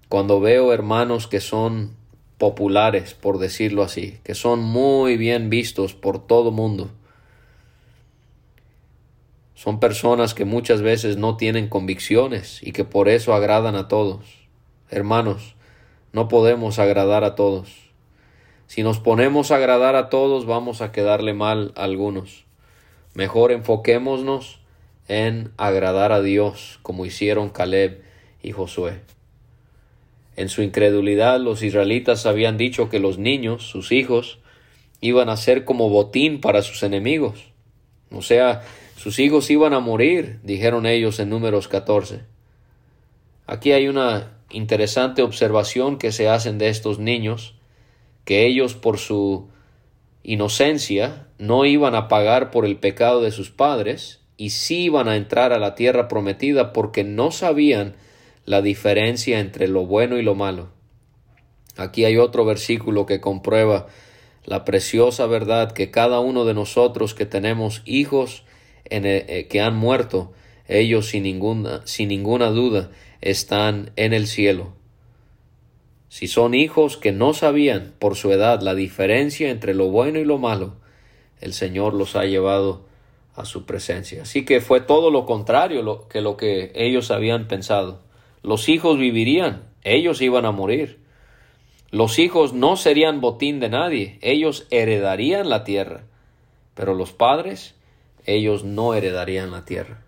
cuando 0.09 0.41
veo 0.41 0.73
hermanos 0.73 1.27
que 1.27 1.41
son 1.41 1.95
populares, 2.39 3.12
por 3.12 3.37
decirlo 3.37 3.83
así, 3.83 4.19
que 4.25 4.35
son 4.35 4.61
muy 4.61 5.19
bien 5.19 5.51
vistos 5.51 5.93
por 5.93 6.27
todo 6.27 6.51
mundo. 6.51 6.91
Son 9.57 9.81
personas 9.81 10.35
que 10.35 10.45
muchas 10.45 10.83
veces 10.83 11.16
no 11.16 11.38
tienen 11.38 11.69
convicciones 11.69 12.62
y 12.62 12.73
que 12.73 12.85
por 12.85 13.09
eso 13.09 13.33
agradan 13.33 13.75
a 13.75 13.88
todos. 13.88 14.23
Hermanos, 14.90 15.57
no 16.12 16.29
podemos 16.29 16.79
agradar 16.79 17.25
a 17.25 17.35
todos. 17.35 17.90
Si 18.66 18.83
nos 18.83 19.01
ponemos 19.01 19.51
a 19.51 19.57
agradar 19.57 19.97
a 19.97 20.11
todos 20.11 20.45
vamos 20.45 20.83
a 20.83 20.92
quedarle 20.92 21.33
mal 21.33 21.73
a 21.75 21.85
algunos. 21.85 22.45
Mejor 23.14 23.51
enfoquémonos 23.51 24.61
en 25.09 25.53
agradar 25.57 26.12
a 26.12 26.21
Dios 26.21 26.79
como 26.83 27.07
hicieron 27.07 27.49
Caleb 27.49 28.03
y 28.42 28.53
Josué. 28.53 29.01
En 30.37 30.51
su 30.51 30.61
incredulidad 30.61 31.40
los 31.40 31.62
israelitas 31.62 32.27
habían 32.27 32.59
dicho 32.59 32.90
que 32.90 32.99
los 32.99 33.16
niños, 33.16 33.66
sus 33.66 33.90
hijos, 33.90 34.38
iban 35.01 35.31
a 35.31 35.38
ser 35.38 35.64
como 35.64 35.88
botín 35.88 36.42
para 36.42 36.61
sus 36.61 36.83
enemigos. 36.83 37.53
O 38.11 38.21
sea, 38.21 38.62
sus 39.07 39.21
hijos 39.21 39.49
iban 39.53 39.73
a 39.73 39.79
morir, 39.79 40.40
dijeron 40.42 40.85
ellos 40.85 41.21
en 41.21 41.31
números 41.31 41.69
14. 41.69 42.23
Aquí 43.47 43.71
hay 43.71 43.87
una 43.87 44.33
interesante 44.51 45.23
observación 45.23 45.97
que 45.97 46.11
se 46.11 46.29
hacen 46.29 46.59
de 46.59 46.71
estos 46.71 46.99
niños, 46.99 47.55
que 48.25 48.47
ellos 48.47 48.75
por 48.75 48.99
su 48.99 49.47
inocencia 50.25 51.29
no 51.38 51.64
iban 51.66 51.95
a 51.95 52.09
pagar 52.09 52.51
por 52.51 52.66
el 52.66 52.79
pecado 52.79 53.23
de 53.23 53.31
sus 53.31 53.53
padres 53.53 54.23
y 54.37 54.51
sí 54.51 54.87
iban 54.87 55.07
a 55.07 55.14
entrar 55.14 55.53
a 55.53 55.61
la 55.61 55.77
tierra 55.77 56.09
prometida 56.09 56.73
porque 56.73 57.05
no 57.05 57.31
sabían 57.31 57.95
la 58.45 58.61
diferencia 58.61 59.38
entre 59.38 59.69
lo 59.69 59.87
bueno 59.87 60.19
y 60.19 60.23
lo 60.23 60.35
malo. 60.35 60.71
Aquí 61.77 62.05
hay 62.05 62.16
otro 62.16 62.45
versículo 62.45 63.07
que 63.07 63.21
comprueba 63.21 63.87
la 64.45 64.64
preciosa 64.64 65.27
verdad 65.27 65.71
que 65.71 65.92
cada 65.92 66.19
uno 66.19 66.45
de 66.45 66.55
nosotros 66.55 67.14
que 67.14 67.25
tenemos 67.25 67.83
hijos 67.85 68.42
en 68.90 69.05
eh, 69.07 69.46
que 69.49 69.61
han 69.61 69.77
muerto, 69.77 70.33
ellos 70.68 71.07
sin 71.07 71.22
ninguna, 71.25 71.83
sin 71.87 72.09
ninguna 72.09 72.51
duda 72.51 72.90
están 73.20 73.92
en 73.96 74.12
el 74.12 74.27
cielo. 74.27 74.75
Si 76.09 76.29
son 76.29 76.55
hijos 76.55 76.96
que 76.96 77.12
no 77.12 77.35
sabían 77.35 77.92
por 77.99 78.16
su 78.16 78.33
edad 78.33 78.62
la 78.62 78.75
diferencia 78.75 79.51
entre 79.51 79.75
lo 79.75 79.88
bueno 79.90 80.18
y 80.18 80.25
lo 80.25 80.38
malo, 80.38 80.77
el 81.40 81.53
Señor 81.53 81.94
los 81.94 82.16
ha 82.16 82.25
llevado 82.25 82.87
a 83.35 83.44
su 83.44 83.66
presencia. 83.66 84.22
Así 84.22 84.44
que 84.44 84.61
fue 84.61 84.81
todo 84.81 85.11
lo 85.11 85.27
contrario 85.27 86.09
que 86.09 86.20
lo 86.20 86.37
que 86.37 86.72
ellos 86.75 87.11
habían 87.11 87.49
pensado. 87.49 88.01
Los 88.42 88.68
hijos 88.68 88.99
vivirían, 88.99 89.64
ellos 89.83 90.22
iban 90.22 90.46
a 90.46 90.53
morir. 90.53 91.01
Los 91.90 92.18
hijos 92.18 92.53
no 92.53 92.77
serían 92.77 93.20
botín 93.20 93.61
de 93.61 93.68
nadie, 93.68 94.18
ellos 94.22 94.66
heredarían 94.70 95.49
la 95.49 95.64
tierra. 95.64 96.05
Pero 96.75 96.94
los 96.94 97.12
padres, 97.12 97.75
ellos 98.27 98.65
no 98.65 98.95
heredarían 98.95 99.51
la 99.51 99.65
tierra. 99.65 100.03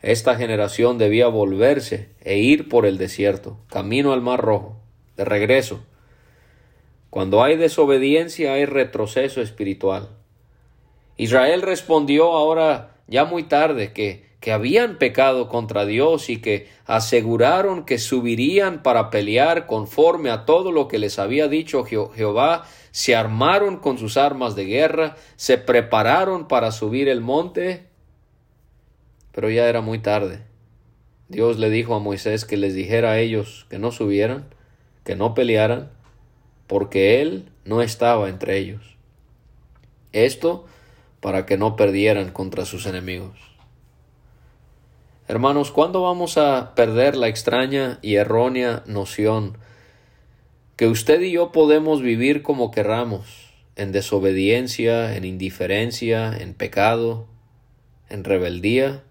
Esta 0.00 0.36
generación 0.36 0.96
debía 0.96 1.26
volverse 1.26 2.08
e 2.20 2.38
ir 2.38 2.68
por 2.68 2.86
el 2.86 2.98
desierto, 2.98 3.58
camino 3.68 4.12
al 4.12 4.22
Mar 4.22 4.40
Rojo, 4.40 4.80
de 5.16 5.24
regreso. 5.24 5.84
Cuando 7.10 7.42
hay 7.42 7.56
desobediencia 7.56 8.52
hay 8.52 8.64
retroceso 8.64 9.42
espiritual. 9.42 10.08
Israel 11.16 11.62
respondió 11.62 12.32
ahora 12.32 12.94
ya 13.08 13.24
muy 13.24 13.42
tarde 13.42 13.92
que 13.92 14.27
que 14.40 14.52
habían 14.52 14.98
pecado 14.98 15.48
contra 15.48 15.84
Dios 15.84 16.30
y 16.30 16.40
que 16.40 16.68
aseguraron 16.86 17.84
que 17.84 17.98
subirían 17.98 18.82
para 18.82 19.10
pelear 19.10 19.66
conforme 19.66 20.30
a 20.30 20.44
todo 20.44 20.70
lo 20.70 20.86
que 20.86 20.98
les 20.98 21.18
había 21.18 21.48
dicho 21.48 21.84
Jehová, 21.84 22.64
se 22.92 23.16
armaron 23.16 23.78
con 23.78 23.98
sus 23.98 24.16
armas 24.16 24.54
de 24.54 24.64
guerra, 24.64 25.16
se 25.36 25.58
prepararon 25.58 26.46
para 26.46 26.70
subir 26.70 27.08
el 27.08 27.20
monte, 27.20 27.86
pero 29.32 29.50
ya 29.50 29.68
era 29.68 29.80
muy 29.80 29.98
tarde. 29.98 30.42
Dios 31.28 31.58
le 31.58 31.68
dijo 31.68 31.94
a 31.94 31.98
Moisés 31.98 32.44
que 32.44 32.56
les 32.56 32.74
dijera 32.74 33.12
a 33.12 33.18
ellos 33.18 33.66
que 33.68 33.78
no 33.78 33.92
subieran, 33.92 34.46
que 35.04 35.16
no 35.16 35.34
pelearan, 35.34 35.90
porque 36.66 37.20
Él 37.20 37.50
no 37.64 37.82
estaba 37.82 38.28
entre 38.28 38.56
ellos. 38.56 38.96
Esto 40.12 40.64
para 41.20 41.44
que 41.44 41.58
no 41.58 41.76
perdieran 41.76 42.30
contra 42.30 42.64
sus 42.64 42.86
enemigos. 42.86 43.57
Hermanos, 45.30 45.70
¿cuándo 45.72 46.00
vamos 46.00 46.38
a 46.38 46.74
perder 46.74 47.14
la 47.14 47.28
extraña 47.28 47.98
y 48.00 48.14
errónea 48.14 48.82
noción 48.86 49.58
que 50.76 50.86
usted 50.86 51.20
y 51.20 51.32
yo 51.32 51.52
podemos 51.52 52.00
vivir 52.00 52.40
como 52.40 52.70
querramos, 52.70 53.52
en 53.76 53.92
desobediencia, 53.92 55.14
en 55.14 55.26
indiferencia, 55.26 56.34
en 56.34 56.54
pecado, 56.54 57.26
en 58.08 58.24
rebeldía, 58.24 59.04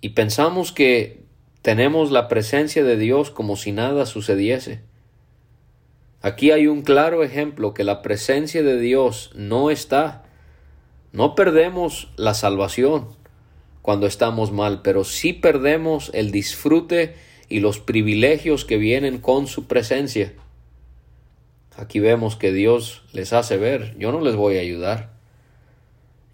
y 0.00 0.10
pensamos 0.10 0.70
que 0.70 1.24
tenemos 1.62 2.12
la 2.12 2.28
presencia 2.28 2.84
de 2.84 2.96
Dios 2.96 3.32
como 3.32 3.56
si 3.56 3.72
nada 3.72 4.06
sucediese? 4.06 4.82
Aquí 6.20 6.52
hay 6.52 6.68
un 6.68 6.82
claro 6.82 7.24
ejemplo 7.24 7.74
que 7.74 7.82
la 7.82 8.02
presencia 8.02 8.62
de 8.62 8.78
Dios 8.78 9.32
no 9.34 9.72
está. 9.72 10.22
No 11.10 11.34
perdemos 11.34 12.12
la 12.16 12.34
salvación 12.34 13.20
cuando 13.82 14.06
estamos 14.06 14.52
mal, 14.52 14.80
pero 14.82 15.04
sí 15.04 15.32
perdemos 15.32 16.10
el 16.14 16.30
disfrute 16.30 17.16
y 17.48 17.60
los 17.60 17.80
privilegios 17.80 18.64
que 18.64 18.78
vienen 18.78 19.18
con 19.18 19.46
su 19.48 19.66
presencia. 19.66 20.32
Aquí 21.76 22.00
vemos 22.00 22.36
que 22.36 22.52
Dios 22.52 23.02
les 23.12 23.32
hace 23.32 23.56
ver, 23.56 23.96
yo 23.98 24.12
no 24.12 24.20
les 24.20 24.36
voy 24.36 24.56
a 24.56 24.60
ayudar. 24.60 25.12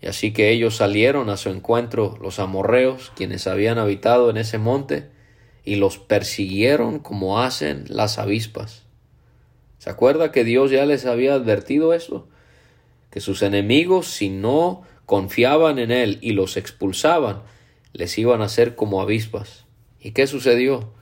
Y 0.01 0.07
así 0.07 0.33
que 0.33 0.51
ellos 0.51 0.77
salieron 0.77 1.29
a 1.31 1.37
su 1.37 1.49
encuentro 1.49 2.19
los 2.21 2.39
amorreos, 2.39 3.13
quienes 3.17 3.47
habían 3.47 3.79
habitado 3.79 4.31
en 4.31 4.37
ese 4.37 4.59
monte, 4.59 5.09
y 5.65 5.77
los 5.77 5.99
persiguieron 5.99 6.99
como 6.99 7.41
hacen 7.41 7.85
las 7.89 8.19
avispas. 8.19 8.85
¿Se 9.79 9.91
acuerda 9.91 10.33
que 10.33 10.45
Dios 10.45 10.71
ya 10.71 10.87
les 10.87 11.07
había 11.07 11.35
advertido 11.35 11.95
eso? 11.95 12.29
Que 13.11 13.21
sus 13.21 13.43
enemigos, 13.43 14.07
si 14.09 14.29
no 14.29 14.83
confiaban 15.09 15.79
en 15.79 15.91
él 15.91 16.19
y 16.21 16.33
los 16.33 16.59
expulsaban, 16.59 17.41
les 17.95 18.19
iban 18.19 18.43
a 18.43 18.45
hacer 18.45 18.75
como 18.75 19.01
avispas. 19.01 19.65
¿Y 19.99 20.11
qué 20.11 20.27
sucedió? 20.27 20.93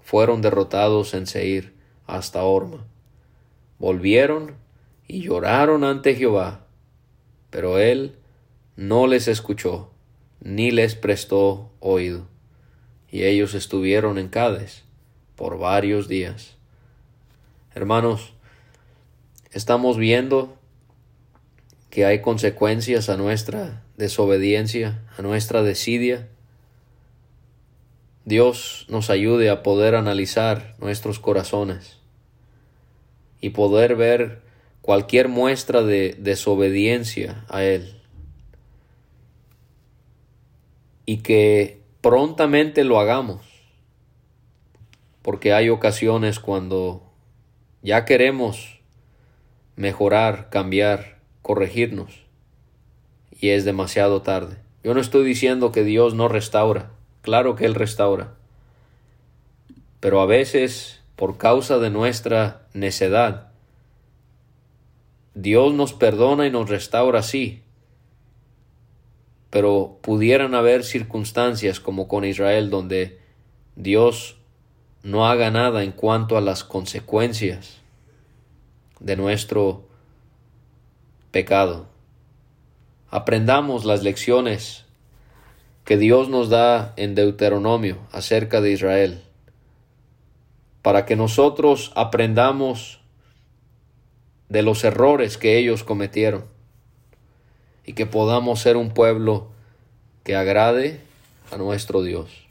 Fueron 0.00 0.40
derrotados 0.40 1.12
en 1.12 1.26
Seir 1.26 1.74
hasta 2.06 2.44
Orma. 2.44 2.86
Volvieron 3.78 4.54
y 5.06 5.20
lloraron 5.20 5.84
ante 5.84 6.14
Jehová, 6.14 6.64
pero 7.50 7.78
él 7.78 8.16
no 8.76 9.06
les 9.06 9.28
escuchó, 9.28 9.90
ni 10.40 10.70
les 10.70 10.94
prestó 10.94 11.72
oído. 11.78 12.26
Y 13.10 13.24
ellos 13.24 13.52
estuvieron 13.52 14.16
en 14.16 14.30
Cades 14.30 14.84
por 15.36 15.58
varios 15.58 16.08
días. 16.08 16.56
Hermanos, 17.74 18.32
estamos 19.50 19.98
viendo 19.98 20.56
que 21.92 22.06
hay 22.06 22.22
consecuencias 22.22 23.10
a 23.10 23.18
nuestra 23.18 23.82
desobediencia, 23.98 25.02
a 25.18 25.20
nuestra 25.20 25.62
desidia. 25.62 26.26
Dios 28.24 28.86
nos 28.88 29.10
ayude 29.10 29.50
a 29.50 29.62
poder 29.62 29.94
analizar 29.94 30.74
nuestros 30.78 31.18
corazones 31.18 31.98
y 33.42 33.50
poder 33.50 33.94
ver 33.94 34.40
cualquier 34.80 35.28
muestra 35.28 35.82
de 35.82 36.16
desobediencia 36.18 37.44
a 37.50 37.62
Él. 37.62 38.00
Y 41.04 41.18
que 41.18 41.82
prontamente 42.00 42.84
lo 42.84 43.00
hagamos, 43.00 43.42
porque 45.20 45.52
hay 45.52 45.68
ocasiones 45.68 46.40
cuando 46.40 47.12
ya 47.82 48.06
queremos 48.06 48.80
mejorar, 49.76 50.48
cambiar, 50.48 51.20
corregirnos, 51.42 52.22
y 53.40 53.50
es 53.50 53.64
demasiado 53.64 54.22
tarde. 54.22 54.56
Yo 54.84 54.94
no 54.94 55.00
estoy 55.00 55.24
diciendo 55.24 55.72
que 55.72 55.84
Dios 55.84 56.14
no 56.14 56.28
restaura, 56.28 56.90
claro 57.20 57.56
que 57.56 57.64
Él 57.66 57.74
restaura, 57.74 58.34
pero 60.00 60.20
a 60.20 60.26
veces, 60.26 61.00
por 61.16 61.38
causa 61.38 61.78
de 61.78 61.90
nuestra 61.90 62.66
necedad, 62.72 63.52
Dios 65.34 65.72
nos 65.74 65.92
perdona 65.92 66.46
y 66.46 66.50
nos 66.50 66.68
restaura, 66.68 67.22
sí, 67.22 67.62
pero 69.50 69.98
pudieran 70.02 70.54
haber 70.54 70.82
circunstancias 70.82 71.78
como 71.78 72.08
con 72.08 72.24
Israel 72.24 72.70
donde 72.70 73.20
Dios 73.76 74.38
no 75.02 75.26
haga 75.26 75.50
nada 75.50 75.82
en 75.82 75.92
cuanto 75.92 76.36
a 76.36 76.40
las 76.40 76.64
consecuencias 76.64 77.80
de 78.98 79.16
nuestro 79.16 79.88
pecado. 81.32 81.86
Aprendamos 83.10 83.84
las 83.84 84.02
lecciones 84.02 84.84
que 85.84 85.96
Dios 85.96 86.28
nos 86.28 86.48
da 86.48 86.92
en 86.96 87.14
Deuteronomio 87.14 87.98
acerca 88.12 88.60
de 88.60 88.70
Israel, 88.70 89.22
para 90.82 91.04
que 91.06 91.16
nosotros 91.16 91.92
aprendamos 91.96 93.00
de 94.48 94.62
los 94.62 94.84
errores 94.84 95.38
que 95.38 95.58
ellos 95.58 95.82
cometieron 95.82 96.44
y 97.84 97.94
que 97.94 98.06
podamos 98.06 98.60
ser 98.60 98.76
un 98.76 98.90
pueblo 98.90 99.48
que 100.24 100.36
agrade 100.36 101.00
a 101.50 101.56
nuestro 101.56 102.02
Dios. 102.02 102.46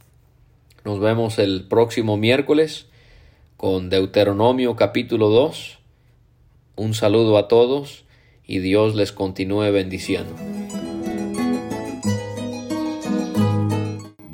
Nos 0.83 0.99
vemos 0.99 1.39
el 1.39 1.67
próximo 1.67 2.17
miércoles 2.17 2.87
con 3.55 3.89
Deuteronomio 3.89 4.75
capítulo 4.75 5.29
2. 5.29 5.77
Un 6.75 6.93
saludo 6.95 7.37
a 7.37 7.47
todos 7.47 8.03
y 8.45 8.59
Dios 8.59 8.95
les 8.95 9.11
continúe 9.11 9.71
bendiciendo. 9.71 10.35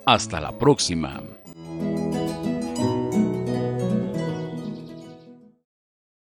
Hasta 0.06 0.42
la 0.42 0.58
próxima. 0.58 1.22